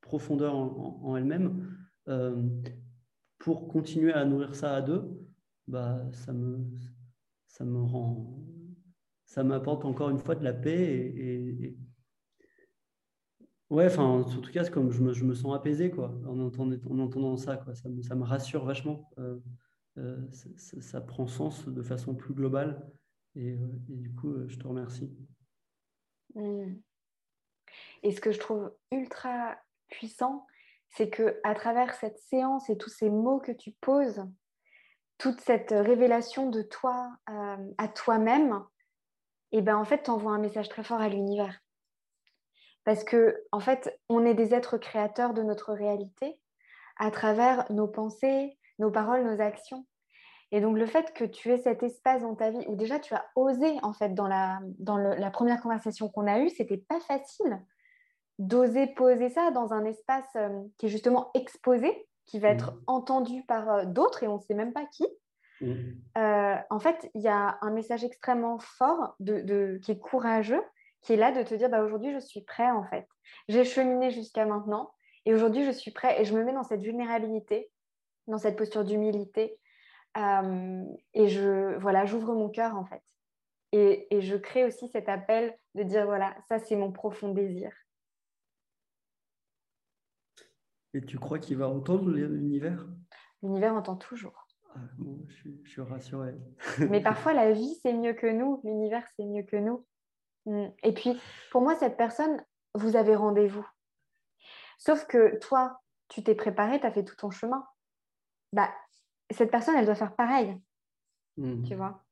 [0.00, 1.76] profondeur en, elle-même.
[2.08, 2.48] Euh,
[3.38, 5.02] pour continuer à nourrir ça à deux,
[5.66, 6.64] bah, ça, me,
[7.46, 8.42] ça me rend,
[9.26, 11.76] ça m'apporte encore une fois de la paix et,
[13.72, 16.76] ouais, enfin, en tout cas, comme je me, je me, sens apaisé quoi, en, entendant,
[16.90, 17.74] en entendant ça, quoi.
[17.74, 19.10] Ça, me, ça me rassure vachement.
[19.18, 19.38] Euh,
[19.98, 22.86] euh, ça, prend sens de façon plus globale
[23.34, 23.58] et, euh,
[23.88, 25.10] du coup, je te remercie.
[26.34, 26.74] Mmh.
[28.02, 29.56] Et ce que je trouve ultra
[29.88, 30.46] puissant,
[30.90, 34.22] c'est que à travers cette séance et tous ces mots que tu poses,
[35.16, 38.62] toute cette révélation de toi à toi-même,
[39.52, 41.60] et eh ben en fait, tu envoies un message très fort à l'univers.
[42.84, 46.38] Parce que en fait, on est des êtres créateurs de notre réalité
[46.98, 49.86] à travers nos pensées, nos paroles, nos actions.
[50.50, 53.14] Et donc le fait que tu aies cet espace dans ta vie où déjà tu
[53.14, 57.00] as osé en fait dans la dans la première conversation qu'on a eue, c'était pas
[57.00, 57.62] facile
[58.38, 62.80] d'oser poser ça dans un espace euh, qui est justement exposé, qui va être mmh.
[62.86, 65.06] entendu par euh, d'autres et on ne sait même pas qui.
[65.60, 65.74] Mmh.
[66.18, 70.62] Euh, en fait, il y a un message extrêmement fort de, qui est courageux,
[71.02, 73.06] qui est là de te dire bah, aujourd'hui je suis prêt en fait.
[73.48, 74.92] J'ai cheminé jusqu'à maintenant
[75.24, 77.70] et aujourd'hui je suis prêt et je me mets dans cette vulnérabilité,
[78.26, 79.58] dans cette posture d'humilité
[80.16, 83.02] et je voilà j'ouvre mon cœur en fait.
[83.74, 87.72] Et, et, je crée aussi cet appel de dire voilà ça c'est mon profond désir
[90.94, 92.86] Et tu crois qu'il va entendre l'univers?
[93.42, 94.46] L'univers entend toujours.
[94.74, 94.80] Ah,
[95.28, 96.34] je, suis, rassurée.
[96.90, 98.60] Mais parfois, la vie, c'est mieux que nous.
[98.64, 99.86] L'univers, c'est mieux que nous.
[100.46, 100.66] Mm.
[100.82, 101.20] Et puis,
[101.50, 102.42] pour moi, cette personne,
[102.74, 103.66] vous avez rendez-vous.
[104.78, 107.66] Sauf que toi, tu t'es préparé, tu as fait tout ton chemin.
[108.52, 108.70] Bah,
[109.30, 110.60] cette personne, elle doit faire pareil.
[111.36, 111.64] Mm.
[111.64, 112.02] Tu vois?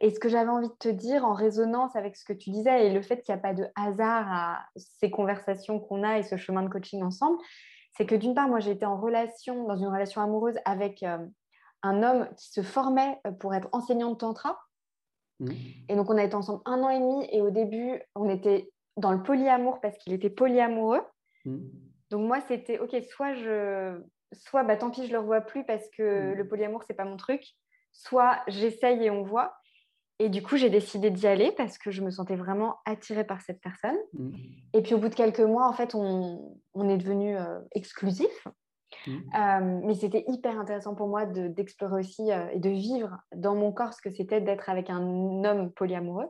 [0.00, 2.86] Et ce que j'avais envie de te dire en résonance avec ce que tu disais
[2.86, 6.22] et le fait qu'il n'y a pas de hasard à ces conversations qu'on a et
[6.22, 7.38] ce chemin de coaching ensemble,
[7.96, 11.18] c'est que d'une part, moi, j'ai été en relation, dans une relation amoureuse avec euh,
[11.82, 14.58] un homme qui se formait euh, pour être enseignant de tantra.
[15.40, 15.50] Mmh.
[15.88, 17.28] Et donc, on a été ensemble un an et demi.
[17.32, 21.02] Et au début, on était dans le polyamour parce qu'il était polyamoureux.
[21.44, 21.58] Mmh.
[22.10, 24.00] Donc moi, c'était, ok, soit je,
[24.32, 26.34] soit bah, tant pis, je le revois plus parce que mmh.
[26.34, 27.42] le polyamour, c'est pas mon truc.
[27.92, 29.54] Soit j'essaye et on voit.
[30.20, 33.40] Et du coup, j'ai décidé d'y aller parce que je me sentais vraiment attirée par
[33.40, 33.96] cette personne.
[34.72, 38.46] Et puis, au bout de quelques mois, en fait, on, on est devenu euh, exclusif.
[39.08, 43.72] Euh, mais c'était hyper intéressant pour moi d'explorer aussi euh, et de vivre dans mon
[43.72, 46.28] corps ce que c'était d'être avec un homme polyamoureux.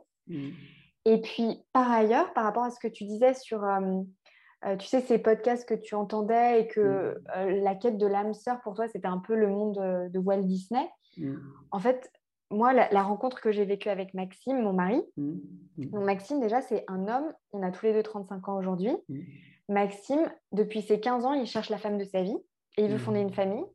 [1.07, 5.01] Et puis, par ailleurs, par rapport à ce que tu disais sur, euh, tu sais,
[5.01, 9.07] ces podcasts que tu entendais et que la quête de l'âme sœur, pour toi, c'était
[9.07, 9.75] un peu le monde
[10.11, 10.89] de, Walt Disney.
[11.69, 12.11] En fait,
[12.49, 17.07] moi, la, rencontre que j'ai vécue avec Maxime, mon mari, donc Maxime, déjà, c'est un
[17.07, 18.95] homme, on a tous les deux 35 ans aujourd'hui.
[19.69, 22.37] Maxime, depuis ses 15 ans, il cherche la femme de sa vie
[22.77, 23.65] et il veut fonder une famille.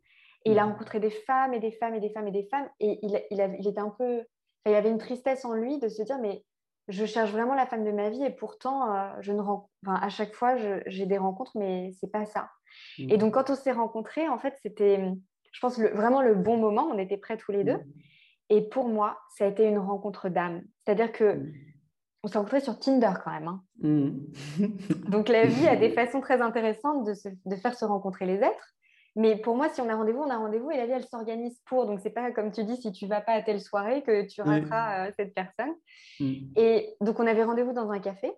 [0.45, 2.69] Et il a rencontré des femmes et des femmes et des femmes et des femmes.
[2.81, 4.25] Et il, il était un peu
[4.67, 6.45] il y avait une tristesse en lui de se dire, mais
[6.89, 10.09] je cherche vraiment la femme de ma vie et pourtant, euh, je ne enfin, à
[10.09, 12.51] chaque fois, j'ai des rencontres, mais c'est pas ça.
[12.99, 15.01] Et donc, quand on s'est rencontrés, en fait, c'était,
[15.53, 16.89] je pense, vraiment le bon moment.
[16.93, 17.79] On était prêts tous les deux.
[18.49, 20.63] Et pour moi, ça a été une rencontre d'âme.
[20.79, 21.41] C'est-à-dire que
[22.23, 23.49] on s'est rencontrés sur Tinder quand même.
[23.49, 23.63] Hein.
[25.09, 27.15] donc, la vie a des façons très intéressantes de,
[27.47, 28.75] de faire se rencontrer les êtres.
[29.17, 31.61] Mais pour moi, si on a rendez-vous, on a rendez-vous et la vie, elle s'organise
[31.67, 31.87] pour.
[31.87, 34.41] Donc, c'est pas comme tu dis, si tu vas pas à telle soirée, que tu
[34.41, 35.75] rateras euh, cette personne.
[36.21, 36.53] Mm.
[36.57, 38.33] Et donc, on avait rendez-vous dans un café.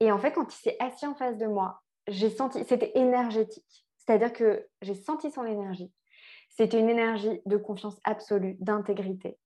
[0.00, 3.86] Et en fait, quand il s'est assis en face de moi, j'ai senti, c'était énergétique.
[3.98, 5.92] C'est-à-dire que j'ai senti son énergie.
[6.50, 9.38] C'était une énergie de confiance absolue, d'intégrité,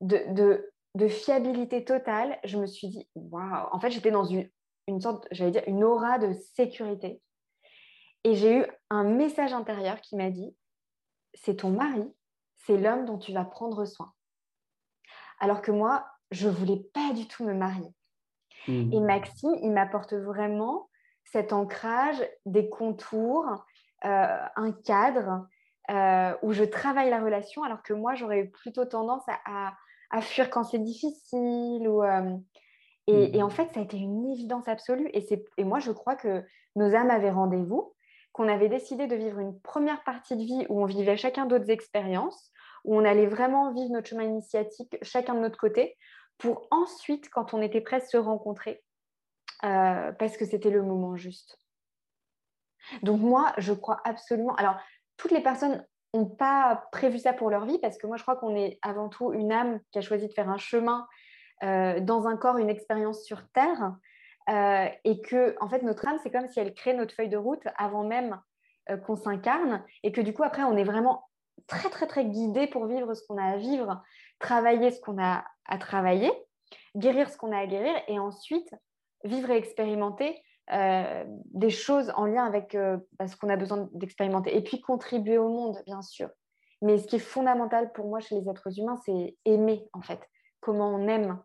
[0.00, 2.38] de, de, de, fiabilité totale.
[2.44, 4.48] Je me suis dit, waouh, en fait, j'étais dans une,
[4.88, 7.20] une sorte, j'allais dire, une aura de sécurité
[8.26, 10.52] et j'ai eu un message intérieur qui m'a dit,
[11.34, 12.12] c'est ton mari,
[12.56, 14.12] c'est l'homme dont tu vas prendre soin.
[15.38, 17.94] Alors que moi, je voulais pas du tout me marier.
[18.66, 18.92] Mmh.
[18.92, 20.88] Et Maxime, il m'apporte vraiment
[21.22, 23.64] cet ancrage, des contours,
[24.04, 25.46] euh, un cadre
[25.90, 30.64] euh, où je travaille la relation, alors que moi, j'aurais plutôt tendance à, fuir quand
[30.64, 31.88] c'est difficile.
[31.88, 32.42] Ou, euh, mmh.
[33.06, 35.10] et, en fait, ça a été une évidence absolue.
[35.12, 35.24] Et,
[35.58, 37.92] et moi, je crois que nos âmes avaient rendez-vous
[38.36, 41.70] qu'on avait décidé de vivre une première partie de vie où on vivait chacun d'autres
[41.70, 42.52] expériences,
[42.84, 45.96] où on allait vraiment vivre notre chemin initiatique chacun de notre côté,
[46.36, 48.84] pour ensuite, quand on était prêt, se rencontrer,
[49.64, 51.58] euh, parce que c'était le moment juste.
[53.02, 54.54] Donc moi, je crois absolument.
[54.56, 54.76] Alors,
[55.16, 55.82] toutes les personnes
[56.12, 59.08] n'ont pas prévu ça pour leur vie, parce que moi, je crois qu'on est avant
[59.08, 61.08] tout une âme qui a choisi de faire un chemin
[61.62, 63.96] euh, dans un corps, une expérience sur Terre.
[64.48, 67.36] Euh, et que en fait notre âme c'est comme si elle crée notre feuille de
[67.36, 68.40] route avant même
[68.90, 71.24] euh, qu'on s'incarne et que du coup après on est vraiment
[71.66, 74.00] très très très guidé pour vivre ce qu'on a à vivre,
[74.38, 76.30] travailler ce qu'on a à travailler,
[76.94, 78.72] guérir ce qu'on a à guérir et ensuite
[79.24, 80.40] vivre et expérimenter
[80.72, 82.76] euh, des choses en lien avec
[83.18, 86.28] bah, ce qu'on a besoin d'expérimenter et puis contribuer au monde bien sûr.
[86.82, 90.20] Mais ce qui est fondamental pour moi chez les êtres humains, c'est aimer en fait,
[90.60, 91.42] comment on aime,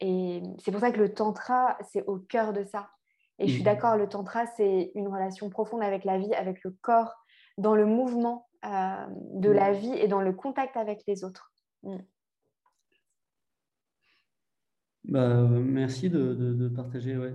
[0.00, 2.90] et c'est pour ça que le tantra, c'est au cœur de ça.
[3.38, 3.64] Et je suis mmh.
[3.64, 7.14] d'accord, le tantra, c'est une relation profonde avec la vie, avec le corps,
[7.58, 11.52] dans le mouvement euh, de la vie et dans le contact avec les autres.
[11.82, 11.96] Mmh.
[15.04, 17.34] Bah, merci de, de, partager ouais,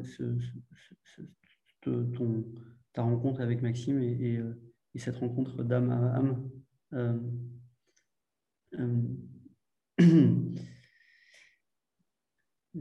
[1.82, 2.45] ton,
[2.93, 4.55] ta rencontre avec Maxime et, et, euh,
[4.95, 6.49] cette rencontre d'âme à âme.
[6.93, 7.20] Euh,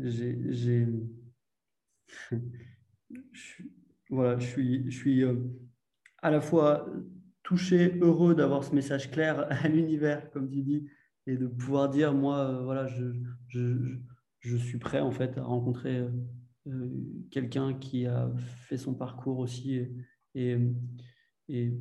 [0.02, 0.86] j'ai,
[4.10, 5.36] voilà, je suis, je suis euh,
[6.22, 6.86] à la fois
[7.42, 10.88] touché, heureux d'avoir ce message clair à l'univers, comme tu dis,
[11.26, 13.04] et de pouvoir dire, moi, euh, voilà, je,
[13.48, 13.96] je,
[14.40, 16.06] je, suis prêt en fait à rencontrer
[16.66, 16.88] euh,
[17.30, 18.30] quelqu'un qui a
[18.68, 19.80] fait son parcours aussi
[20.34, 20.58] et,
[21.48, 21.72] et,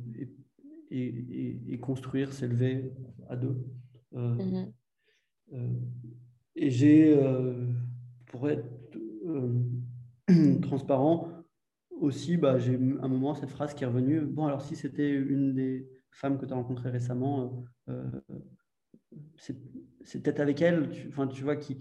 [0.90, 2.92] et, et construire, s'élever
[3.28, 3.64] à deux.
[4.12, 4.70] Mm-hmm.
[6.54, 7.18] et j'ai
[8.34, 8.64] pour être
[9.26, 11.28] euh, transparent,
[12.00, 14.22] aussi, bah, j'ai un moment cette phrase qui est revenue.
[14.22, 18.10] Bon, alors si c'était une des femmes que tu as rencontrées récemment, euh,
[19.36, 21.78] c'est peut-être avec elle, tu, enfin, tu vois, qui,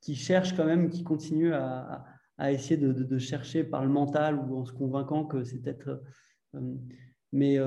[0.00, 2.06] qui, cherche quand même, qui continue à,
[2.38, 6.02] à essayer de, de, chercher par le mental ou en se convainquant que c'est peut-être.
[6.54, 6.74] Euh,
[7.32, 7.58] mais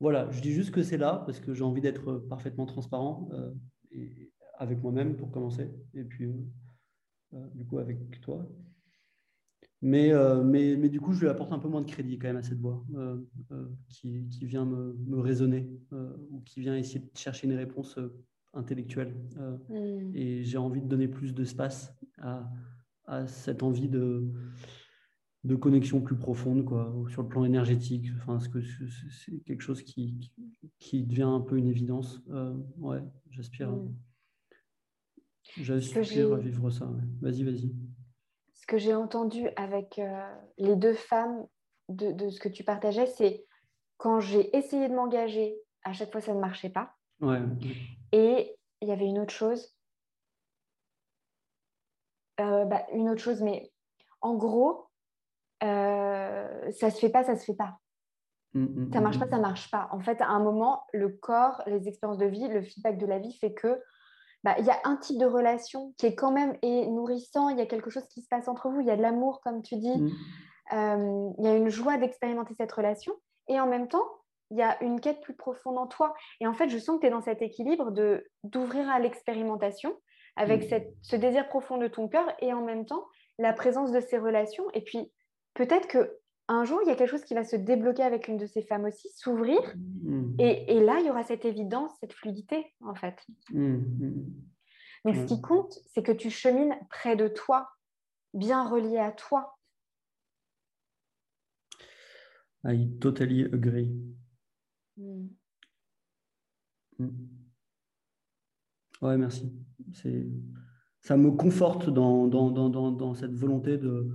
[0.00, 3.30] voilà, je dis juste que c'est là parce que j'ai envie d'être parfaitement transparent
[3.90, 5.70] et, avec moi-même pour commencer.
[5.94, 6.30] Et puis.
[7.34, 8.46] Euh, du coup, avec toi.
[9.82, 12.28] Mais, euh, mais, mais, du coup, je lui apporte un peu moins de crédit quand
[12.28, 13.16] même à cette voix euh,
[13.88, 15.70] qui, qui, vient me, me raisonner
[16.30, 17.98] ou qui vient essayer de chercher une réponse
[18.52, 19.14] intellectuelle.
[19.70, 20.14] Mm.
[20.14, 22.50] Et j'ai envie de donner plus d'espace à,
[23.06, 24.28] à cette envie de,
[25.44, 28.08] de connexion plus profonde quoi, sur le plan énergétique.
[28.16, 30.30] Enfin, ce que c'est quelque chose qui,
[30.78, 32.22] qui, devient un peu une évidence.
[32.30, 33.72] Euh, ouais, j'aspire.
[33.72, 33.94] Mm.
[35.56, 36.86] J'aspire à vivre ça.
[37.20, 37.74] Vas-y, vas-y.
[38.54, 41.46] Ce que j'ai entendu avec euh, les deux femmes
[41.88, 43.44] de, de, ce que tu partageais, c'est
[43.96, 46.94] quand j'ai essayé de m'engager, à chaque fois ça ne marchait pas.
[47.20, 47.40] Ouais.
[48.12, 49.74] Et il y avait une autre chose.
[52.40, 53.70] Euh, bah, une autre chose, mais
[54.22, 54.88] en gros,
[55.62, 57.78] euh, ça se fait pas, ça se fait pas.
[58.54, 59.88] Mm, mm, ça marche mm, pas, ça marche pas.
[59.92, 63.18] En fait, à un moment, le corps, les expériences de vie, le feedback de la
[63.18, 63.80] vie fait que
[64.44, 67.48] bah, il y a un type de relation qui est quand même nourrissant.
[67.50, 68.80] Il y a quelque chose qui se passe entre vous.
[68.80, 70.14] Il y a de l'amour, comme tu dis.
[70.72, 73.12] Euh, il y a une joie d'expérimenter cette relation.
[73.48, 74.08] Et en même temps,
[74.50, 76.14] il y a une quête plus profonde en toi.
[76.40, 79.94] Et en fait, je sens que tu es dans cet équilibre de d'ouvrir à l'expérimentation
[80.36, 83.04] avec cette, ce désir profond de ton cœur et en même temps
[83.38, 84.64] la présence de ces relations.
[84.74, 85.12] Et puis,
[85.54, 86.19] peut-être que
[86.50, 88.62] un jour, il y a quelque chose qui va se débloquer avec une de ces
[88.62, 89.60] femmes aussi, s'ouvrir.
[89.76, 90.34] Mm.
[90.40, 93.24] Et, là, il y aura cette évidence, cette fluidité, en fait.
[93.52, 94.34] Mm, mm.
[95.04, 97.70] Donc, ce qui compte, c'est que tu chemines près de toi,
[98.34, 99.56] bien relié à toi.
[102.64, 103.94] I totally agree.
[109.00, 109.52] Ouais, merci.
[111.00, 114.10] Ça me conforte dans, dans, dans, dans cette volonté de,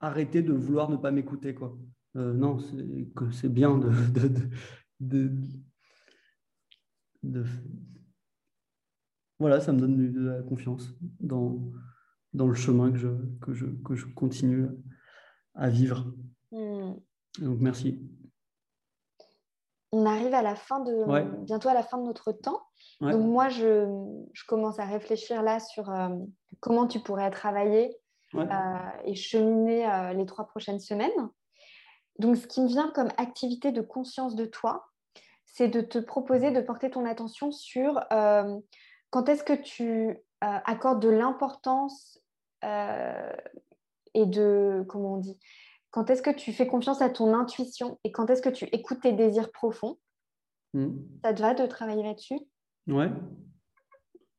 [0.00, 1.54] arrêter de vouloir ne pas m'écouter.
[1.54, 1.76] quoi.
[2.16, 2.58] Euh, non,
[3.32, 3.90] c'est bien de,
[5.00, 5.30] de,
[7.22, 7.44] de,
[9.38, 11.60] Voilà, ça me donne de la confiance dans,
[12.32, 13.08] dans le chemin que je,
[13.40, 14.68] que, je, que je continue
[15.54, 16.06] à vivre.
[16.52, 16.94] Hmm.
[17.40, 18.00] Donc, merci.
[19.92, 22.60] On arrive à la fin de bientôt à la fin de notre temps.
[23.00, 23.86] Donc moi, je,
[24.32, 26.08] je, commence à réfléchir là sur euh,
[26.60, 27.96] comment tu pourrais travailler
[28.38, 31.10] euh, et cheminer euh, les trois prochaines semaines.
[32.18, 34.86] Donc, ce qui me vient comme activité de conscience de toi,
[35.44, 38.58] c'est de te proposer de porter ton attention sur euh,
[39.10, 42.20] quand est-ce que tu accordes de l'importance
[42.62, 45.38] et de, comment on dit,
[45.90, 49.00] quand est-ce que tu fais confiance à ton intuition et quand est-ce que tu écoutes
[49.00, 49.98] tes désirs profonds?
[50.74, 50.98] Hmm.
[51.24, 52.38] Ça te va de travailler là-dessus?
[52.86, 53.10] Ouais.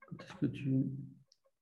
[0.07, 0.85] Quand est-ce que tu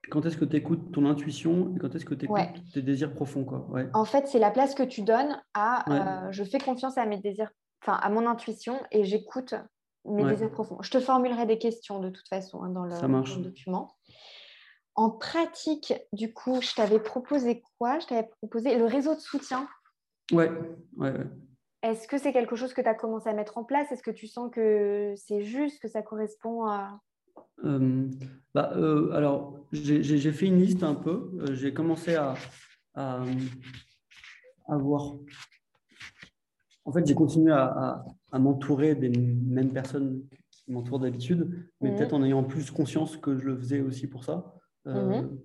[0.09, 3.13] quand est-ce que tu écoutes ton intuition et quand est-ce que tu écoutes tes désirs
[3.13, 3.67] profonds quoi?
[3.93, 7.19] En fait, c'est la place que tu donnes à euh, je fais confiance à mes
[7.19, 7.51] désirs,
[7.81, 9.55] enfin à mon intuition et j'écoute
[10.05, 10.77] mes désirs profonds.
[10.81, 13.95] Je te formulerai des questions de toute façon hein, dans, le, document.
[14.95, 17.99] En pratique, du coup, je t'avais proposé quoi?
[17.99, 19.67] Je t'avais proposé le réseau de soutien.
[20.31, 20.49] Ouais,
[20.97, 21.13] ouais,
[21.83, 23.91] Est-ce que c'est quelque chose que tu as commencé à mettre en place?
[23.91, 26.99] Est-ce que tu sens que c'est juste, que ça correspond à,
[27.63, 31.31] bah, euh, alors, j'ai fait une liste un peu.
[31.39, 32.35] Euh, j'ai commencé à,
[32.93, 33.23] à,
[34.67, 35.15] voir.
[36.85, 41.97] En fait, j'ai continué à, m'entourer des mêmes personnes qui m'entourent d'habitude, mais mhm.
[41.97, 44.53] peut-être en ayant plus conscience que je le faisais aussi pour ça.
[44.85, 45.37] Mhm.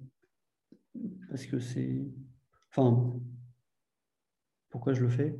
[1.29, 2.05] Parce que c'est.
[2.71, 3.13] Enfin,
[4.71, 5.37] pourquoi je le fais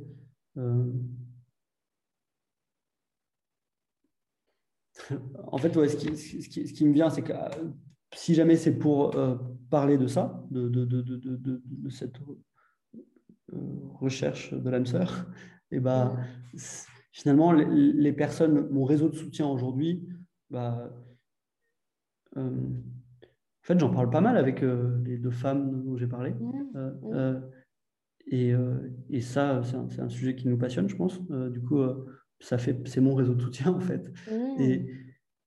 [5.47, 7.69] en fait, ce, qui, me vient, c'est que euh,
[8.13, 9.35] si jamais c'est pour euh,
[9.69, 12.19] parler de ça, de, cette
[13.53, 13.57] euh,
[13.99, 15.27] recherche de l'âme sœur,
[15.71, 16.17] et eh ben,
[17.11, 20.05] finalement, les, personnes, mon réseau de soutien aujourd'hui,
[20.49, 20.91] bah,
[22.35, 22.49] en
[23.61, 26.33] fait, j'en parle pas mal avec les deux femmes dont j'ai parlé.
[28.27, 28.53] Et,
[29.21, 31.21] ça, c'est un, sujet qui nous passionne, je pense.
[31.21, 31.81] du coup,
[32.41, 34.11] ça fait, c'est mon réseau de soutien en fait.
[34.29, 34.61] Mmh.
[34.61, 34.85] Et,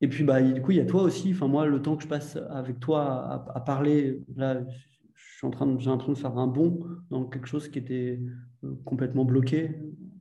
[0.01, 1.33] et puis bah, du coup, il y a toi aussi.
[1.33, 4.63] Enfin, moi, le temps que je passe avec toi à, parler, là,
[5.15, 7.69] je suis en train de, j'ai en train de faire un bond dans quelque chose
[7.69, 8.21] qui était
[8.65, 9.71] euh, complètement bloqué.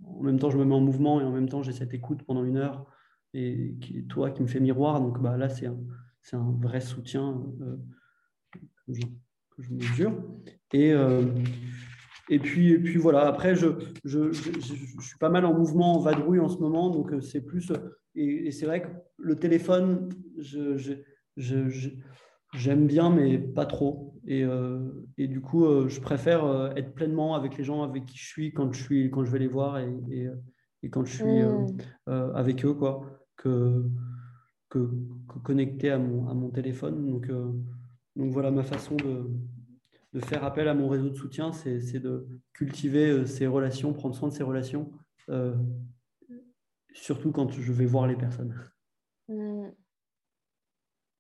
[0.05, 2.24] En même temps, je me mets en mouvement et en même temps, j'ai cette écoute
[2.24, 2.86] pendant une heure
[3.34, 5.01] et qui, toi qui me fait miroir.
[5.01, 5.78] Donc bah, là, c'est un,
[6.21, 7.76] c'est un vrai soutien euh,
[8.51, 10.13] que, je, mesure.
[10.71, 11.26] Et, euh,
[12.30, 13.67] et puis, et puis voilà, après, je,
[14.05, 17.41] je, je, suis pas mal en mouvement, en vadrouille en ce moment, donc euh, c'est
[17.41, 17.71] plus.
[18.15, 20.09] Et, c'est vrai que le téléphone,
[21.38, 24.15] j'aime bien, mais pas trop.
[24.26, 24.80] Et, euh,
[25.17, 28.53] et du coup, euh, je préfère être pleinement avec les gens avec qui je suis
[28.53, 30.30] quand je, suis, quand je vais les voir et, et,
[30.84, 31.78] et quand je suis mmh.
[32.07, 33.01] avec eux, quoi,
[33.36, 33.84] que,
[34.69, 34.89] que,
[35.28, 37.05] que, connecté à mon, à mon téléphone.
[37.05, 37.30] Donc,
[38.15, 39.30] donc voilà ma façon de
[40.14, 44.16] de faire appel à mon réseau de soutien, c'est de cultiver euh, ces relations, prendre
[44.16, 44.91] soin de ces relations,
[45.30, 45.55] euh,
[46.93, 48.55] surtout quand je vais voir les personnes.
[49.28, 49.70] Hmm.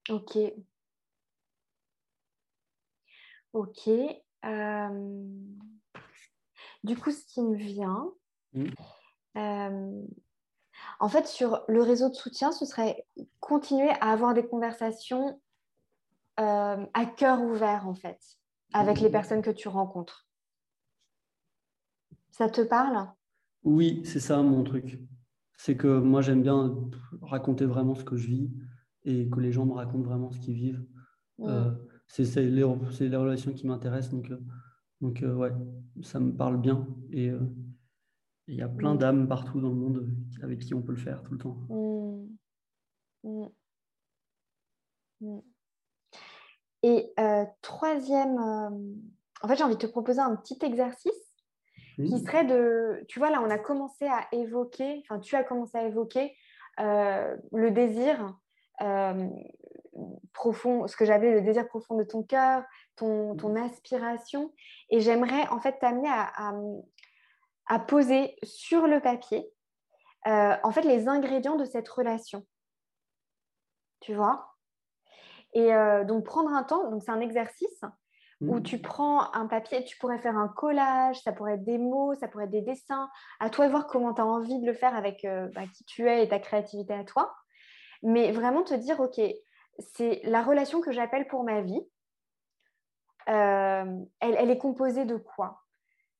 [0.09, 0.37] Ok.
[3.53, 3.87] Ok.
[4.45, 5.23] Euh,
[6.83, 8.11] du coup, ce qui me vient,
[8.53, 8.65] Mm.
[9.37, 10.05] euh,
[10.99, 13.03] en fait, sur le réseau de soutien, ce serait
[13.39, 15.41] continuer à avoir des conversations
[16.39, 18.19] euh, à cœur ouvert, en fait,
[18.73, 20.27] avec les personnes que tu rencontres.
[22.31, 23.07] Ça te parle?
[23.63, 24.99] Oui, c'est ça mon truc.
[25.55, 26.75] C'est que moi, j'aime bien
[27.21, 28.51] raconter vraiment ce que je vis
[29.05, 30.85] et que les gens me racontent vraiment ce qu'ils vivent.
[31.41, 31.71] Euh,
[32.07, 34.13] c'est les, les relations qui m'intéressent.
[34.13, 34.39] Donc, euh,
[35.01, 35.51] donc euh, ouais,
[36.01, 36.87] ça me parle bien.
[37.11, 37.31] Et
[38.47, 38.97] il y a plein Mm.
[38.97, 40.09] d'âmes partout dans le monde
[40.41, 41.57] avec qui on peut le faire tout le temps.
[43.23, 43.47] Mm.
[45.21, 45.39] Mm.
[46.83, 48.69] Et euh, troisième, euh,
[49.41, 51.11] en fait, j'ai envie de te proposer un petit exercice
[51.95, 52.25] qui Mm.
[52.25, 55.83] serait de, tu vois, là, on a commencé à évoquer, enfin, tu as commencé à
[55.83, 56.35] évoquer
[56.79, 58.37] euh, le désir
[60.33, 62.63] profond, ce que j'avais, le désir profond de ton cœur,
[62.95, 64.51] ton, ton aspiration.
[64.89, 66.53] Et j'aimerais, en fait, t'amener à, à,
[67.67, 69.49] à poser sur le papier,
[70.25, 72.45] en fait, les ingrédients de cette relation.
[73.99, 74.52] Tu vois?
[75.53, 77.83] Et euh, donc, prendre un temps, donc c'est un exercice
[78.41, 78.63] où Mm.
[78.63, 82.27] tu prends un papier, tu pourrais faire un collage, ça pourrait être des mots, ça
[82.27, 83.09] pourrait être des dessins.
[83.39, 85.85] À toi de voir comment tu as envie de le faire avec euh, bah, qui
[85.85, 87.33] tu es et ta créativité à toi.
[88.01, 89.21] Mais vraiment te dire, OK,
[89.79, 91.81] c'est la relation que j'appelle pour ma vie.
[93.29, 93.85] Euh,
[94.19, 95.61] elle, elle est composée de quoi?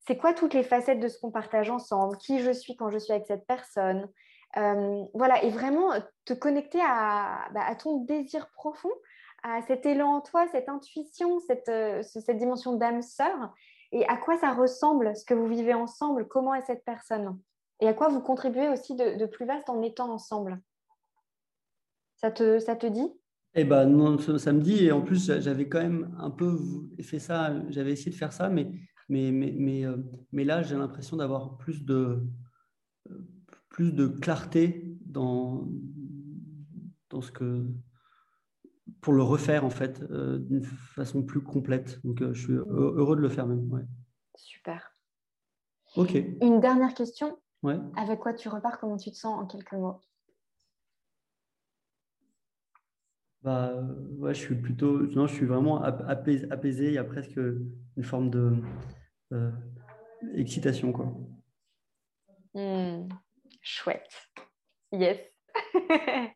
[0.06, 2.16] C'est quoi toutes les facettes de ce qu'on partage ensemble?
[2.18, 4.08] Qui je suis quand je suis avec cette personne?
[4.56, 5.90] Euh, Voilà, et vraiment
[6.24, 8.92] te connecter à, bah, à ton désir profond
[9.44, 13.52] à cet élan en toi, cette intuition, cette, euh, ce- cette dimension d'âme sœur,
[13.92, 17.38] et à quoi ça ressemble ce que vous vivez ensemble, comment est cette personne,
[17.80, 20.60] et à quoi vous contribuez aussi de, plus vaste en étant ensemble.
[22.16, 23.12] Ça te, ça te dit?
[23.54, 26.58] Eh ben ça, me dit, et en plus j'a- j'avais quand même un peu
[27.02, 28.70] fait ça, j'avais essayé de faire ça, mais,
[29.10, 29.98] mais, mais, mais, euh,
[30.32, 32.26] mais là j'ai l'impression d'avoir plus de,
[33.10, 33.26] euh,
[33.68, 35.68] plus de clarté dans,
[37.10, 37.66] dans ce que,
[39.04, 42.00] pour le refaire en fait, euh, d'une façon plus complète.
[42.06, 42.64] Donc euh, je suis heu-
[42.96, 43.70] heureux de le faire même.
[43.70, 43.82] Ouais.
[44.34, 44.90] Super.
[45.94, 47.38] Ok, Une dernière question.
[47.62, 47.76] ouais.
[47.96, 48.78] Avec quoi tu repars?
[48.80, 50.00] Comment tu te sens en quelques mots?
[53.42, 53.82] Bah, euh,
[54.16, 56.86] ouais, je suis plutôt, non, je suis vraiment ap- apaisé, apaisé.
[56.86, 58.56] Il y a presque une forme de
[59.34, 59.50] euh,
[60.32, 61.12] excitation, quoi.
[62.54, 63.06] Hmm,
[63.60, 64.30] Chouette.
[64.92, 65.18] Yes.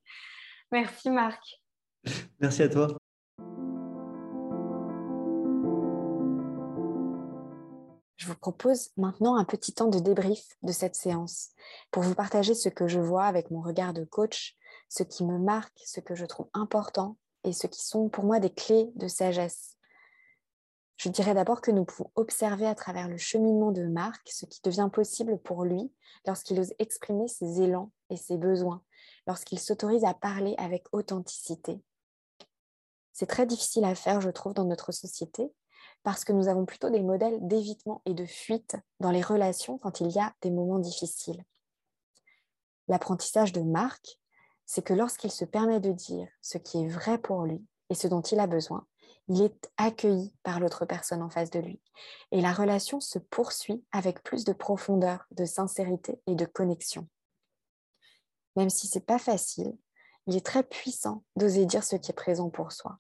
[0.71, 1.58] Merci Marc.
[2.41, 2.89] Merci à toi.
[8.17, 11.51] Je vous propose maintenant un petit temps de débrief de cette séance
[11.91, 14.57] pour vous partager ce que je vois avec mon regard de coach,
[14.89, 18.41] ce qui me marque, ce que je trouve important et ce qui sont pour moi
[18.41, 19.77] des clés de sagesse.
[20.97, 24.61] Je dirais d'abord que nous pouvons observer à travers le cheminement de Marc ce qui
[24.65, 25.93] devient possible pour lui
[26.27, 28.83] lorsqu'il ose exprimer ses élans et ses besoins,
[29.27, 31.81] lorsqu'il s'autorise à parler avec authenticité.
[33.13, 35.53] C'est très difficile à faire, je trouve, dans notre société,
[36.03, 40.01] parce que nous avons plutôt des modèles d'évitement et de fuite dans les relations quand
[40.01, 41.45] il y a des moments difficiles.
[42.87, 44.19] L'apprentissage de Marc,
[44.67, 48.07] c'est que lorsqu'il se permet de dire ce qui est vrai pour lui et ce
[48.07, 48.87] dont il a besoin,
[49.29, 51.81] il est accueilli par l'autre personne en face de lui.
[52.33, 57.07] Et la relation se poursuit avec plus de profondeur, de sincérité et de connexion.
[58.57, 59.77] Même si c'est pas facile,
[60.27, 62.97] il est très puissant d'oser dire ce qui est présent pour soi.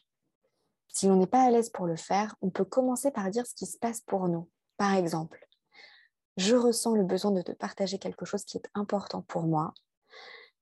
[0.88, 3.54] Si l'on n'est pas à l'aise pour le faire, on peut commencer par dire ce
[3.54, 4.48] qui se passe pour nous.
[4.76, 5.46] Par exemple,
[6.36, 9.74] je ressens le besoin de te partager quelque chose qui est important pour moi.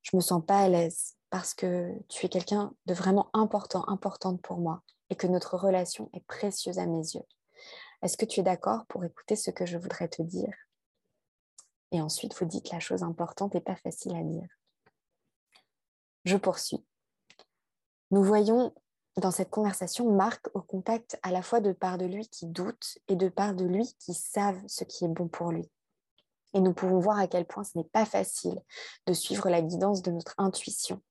[0.01, 4.41] Je me sens pas à l'aise parce que tu es quelqu'un de vraiment important, importante
[4.41, 7.25] pour moi et que notre relation est précieuse à mes yeux.
[8.01, 10.53] Est-ce que tu es d'accord pour écouter ce que je voudrais te dire?
[11.91, 14.47] Et ensuite, vous dites la chose importante et pas facile à dire.
[16.27, 16.83] Je poursuis.
[18.11, 18.73] Nous voyons
[19.15, 22.97] dans cette conversation Marc au contact à la fois de part de lui qui doute
[23.07, 25.71] et de part de lui qui savent ce qui est bon pour lui.
[26.53, 28.59] Et nous pouvons voir à quel point ce n'est pas facile
[29.05, 31.01] de suivre la guidance de notre intuition,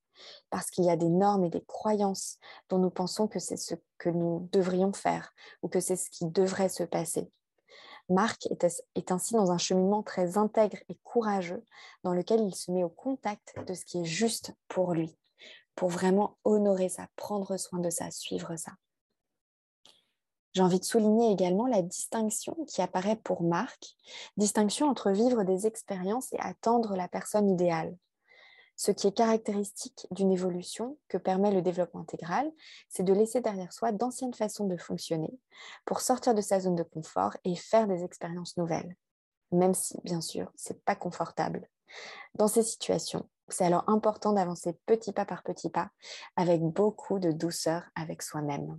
[0.51, 2.37] parce qu'il y a des normes et des croyances
[2.69, 5.33] dont nous pensons que c'est ce que nous devrions faire
[5.63, 7.27] ou que c'est ce qui devrait se passer.
[8.09, 8.49] Marc
[8.95, 11.65] est ainsi dans un cheminement très intègre et courageux
[12.05, 15.17] dans lequel il se met au contact de ce qui est juste pour lui,
[15.75, 18.73] pour vraiment honorer ça, prendre soin de ça, suivre ça.
[20.55, 23.95] J'ai envie de souligner également la distinction qui apparaît pour Marc,
[24.39, 27.95] distinction entre vivre des expériences et attendre la personne idéale.
[28.77, 32.53] Ce qui est caractéristique d'une évolution que permet le développement intégral,
[32.91, 35.39] c'est de laisser derrière soi d'anciennes façons de fonctionner
[35.87, 38.95] pour sortir de sa zone de confort et faire des expériences nouvelles,
[39.51, 41.71] même si, bien sûr, ce n'est pas confortable.
[42.35, 45.91] Dans ces situations, c'est alors important d'avancer petit pas par petit pas
[46.37, 48.79] avec beaucoup de douceur avec soi-même.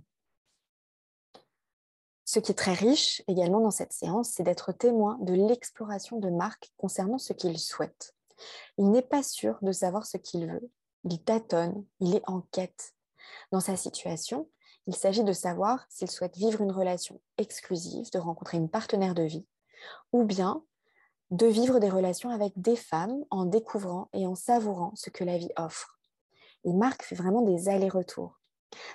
[2.24, 6.28] Ce qui est très riche également dans cette séance, c'est d'être témoin de l'exploration de
[6.28, 8.14] Marc concernant ce qu'il souhaite.
[8.76, 10.70] Il n'est pas sûr de savoir ce qu'il veut.
[11.04, 12.94] Il tâtonne, il est en quête.
[13.52, 14.48] Dans sa situation,
[14.86, 19.22] il s'agit de savoir s'il souhaite vivre une relation exclusive, de rencontrer une partenaire de
[19.22, 19.46] vie,
[20.12, 20.64] ou bien
[21.30, 25.36] de vivre des relations avec des femmes en découvrant et en savourant ce que la
[25.36, 25.98] vie offre.
[26.64, 28.40] Et Marc fait vraiment des allers-retours.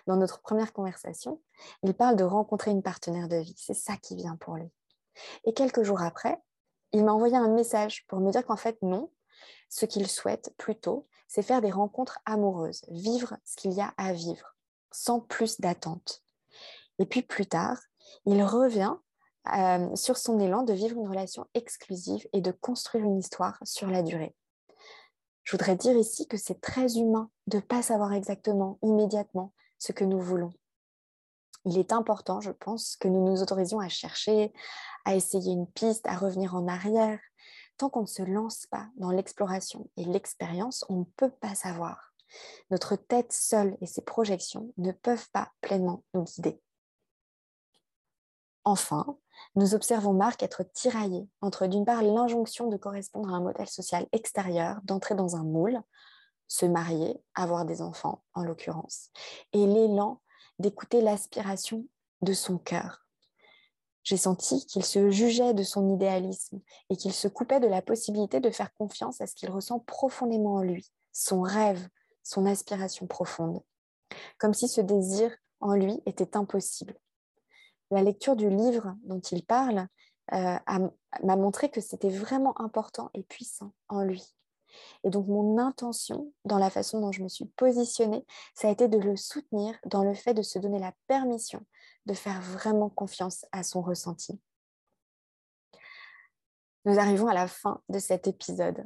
[0.07, 1.41] Dans notre première conversation,
[1.83, 3.55] il parle de rencontrer une partenaire de vie.
[3.57, 4.69] C'est ça qui vient pour lui.
[5.45, 6.41] Et quelques jours après,
[6.91, 9.11] il m'a envoyé un message pour me dire qu'en fait, non,
[9.69, 14.13] ce qu'il souhaite plutôt, c'est faire des rencontres amoureuses, vivre ce qu'il y a à
[14.13, 14.55] vivre,
[14.91, 16.23] sans plus d'attente.
[16.99, 17.79] Et puis plus tard,
[18.25, 18.95] il revient
[19.53, 23.89] euh, sur son élan de vivre une relation exclusive et de construire une histoire sur
[23.89, 24.35] la durée.
[25.43, 29.91] Je voudrais dire ici que c'est très humain de ne pas savoir exactement, immédiatement, ce
[29.91, 30.53] que nous voulons.
[31.65, 34.53] Il est important, je pense, que nous nous autorisions à chercher,
[35.05, 37.19] à essayer une piste, à revenir en arrière,
[37.77, 42.13] tant qu'on ne se lance pas dans l'exploration et l'expérience, on ne peut pas savoir.
[42.71, 46.59] Notre tête seule et ses projections ne peuvent pas pleinement nous guider.
[48.65, 49.17] Enfin,
[49.55, 54.07] nous observons Marc être tiraillé entre d'une part l'injonction de correspondre à un modèle social
[54.13, 55.81] extérieur, d'entrer dans un moule,
[56.47, 59.09] se marier, avoir des enfants en l'occurrence,
[59.51, 60.21] et l'élan
[60.59, 61.85] d'écouter l'aspiration
[62.21, 63.02] de son cœur,
[64.03, 66.59] j'ai senti qu'il se jugeait de son idéalisme
[66.89, 70.55] et qu'il se coupait de la possibilité de faire confiance à ce qu'il ressent profondément
[70.55, 71.87] en lui, son rêve,
[72.21, 73.61] son aspiration profonde,
[74.37, 76.95] comme si ce désir en lui était impossible.
[77.91, 79.87] La lecture du livre dont il parle
[80.33, 80.57] euh,
[81.23, 84.35] m'a montré que c'était vraiment important et puissant en lui.
[85.03, 88.25] Et donc mon intention dans la façon dont je me suis positionnée,
[88.55, 91.65] ça a été de le soutenir dans le fait de se donner la permission
[92.05, 94.39] de faire vraiment confiance à son ressenti.
[96.85, 98.85] Nous arrivons à la fin de cet épisode.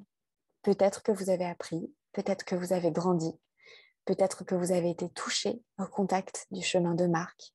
[0.61, 3.31] Peut-être que vous avez appris, peut-être que vous avez grandi,
[4.05, 7.53] peut-être que vous avez été touché au contact du chemin de Marc.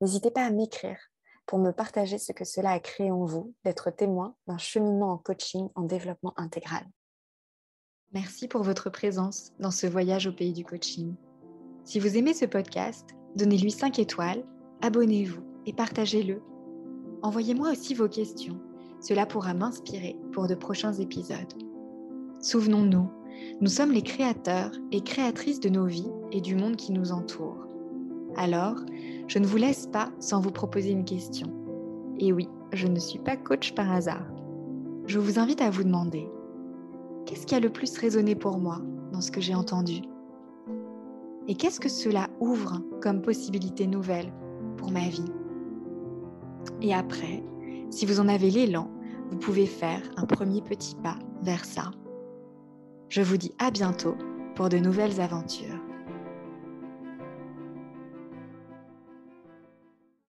[0.00, 0.98] N'hésitez pas à m'écrire
[1.46, 5.18] pour me partager ce que cela a créé en vous d'être témoin d'un cheminement en
[5.18, 6.84] coaching en développement intégral.
[8.14, 11.14] Merci pour votre présence dans ce voyage au pays du coaching.
[11.84, 14.44] Si vous aimez ce podcast, donnez-lui 5 étoiles
[14.82, 16.42] abonnez-vous et partagez-le.
[17.22, 18.60] Envoyez-moi aussi vos questions,
[19.00, 21.54] cela pourra m'inspirer pour de prochains épisodes.
[22.40, 23.10] Souvenons-nous,
[23.60, 27.66] nous sommes les créateurs et créatrices de nos vies et du monde qui nous entoure.
[28.36, 28.76] Alors,
[29.26, 31.48] je ne vous laisse pas sans vous proposer une question.
[32.18, 34.26] Et oui, je ne suis pas coach par hasard.
[35.06, 36.28] Je vous invite à vous demander,
[37.26, 38.80] qu'est-ce qui a le plus résonné pour moi
[39.12, 40.02] dans ce que j'ai entendu?
[41.48, 44.32] Et qu'est-ce que cela ouvre comme possibilité nouvelle
[44.90, 45.24] ma vie?
[46.80, 47.42] Et après,
[47.90, 48.90] si vous en avez l'élan,
[49.30, 51.90] vous pouvez faire un premier petit pas vers ça.
[53.08, 54.14] Je vous dis à bientôt
[54.54, 55.83] pour de nouvelles aventures.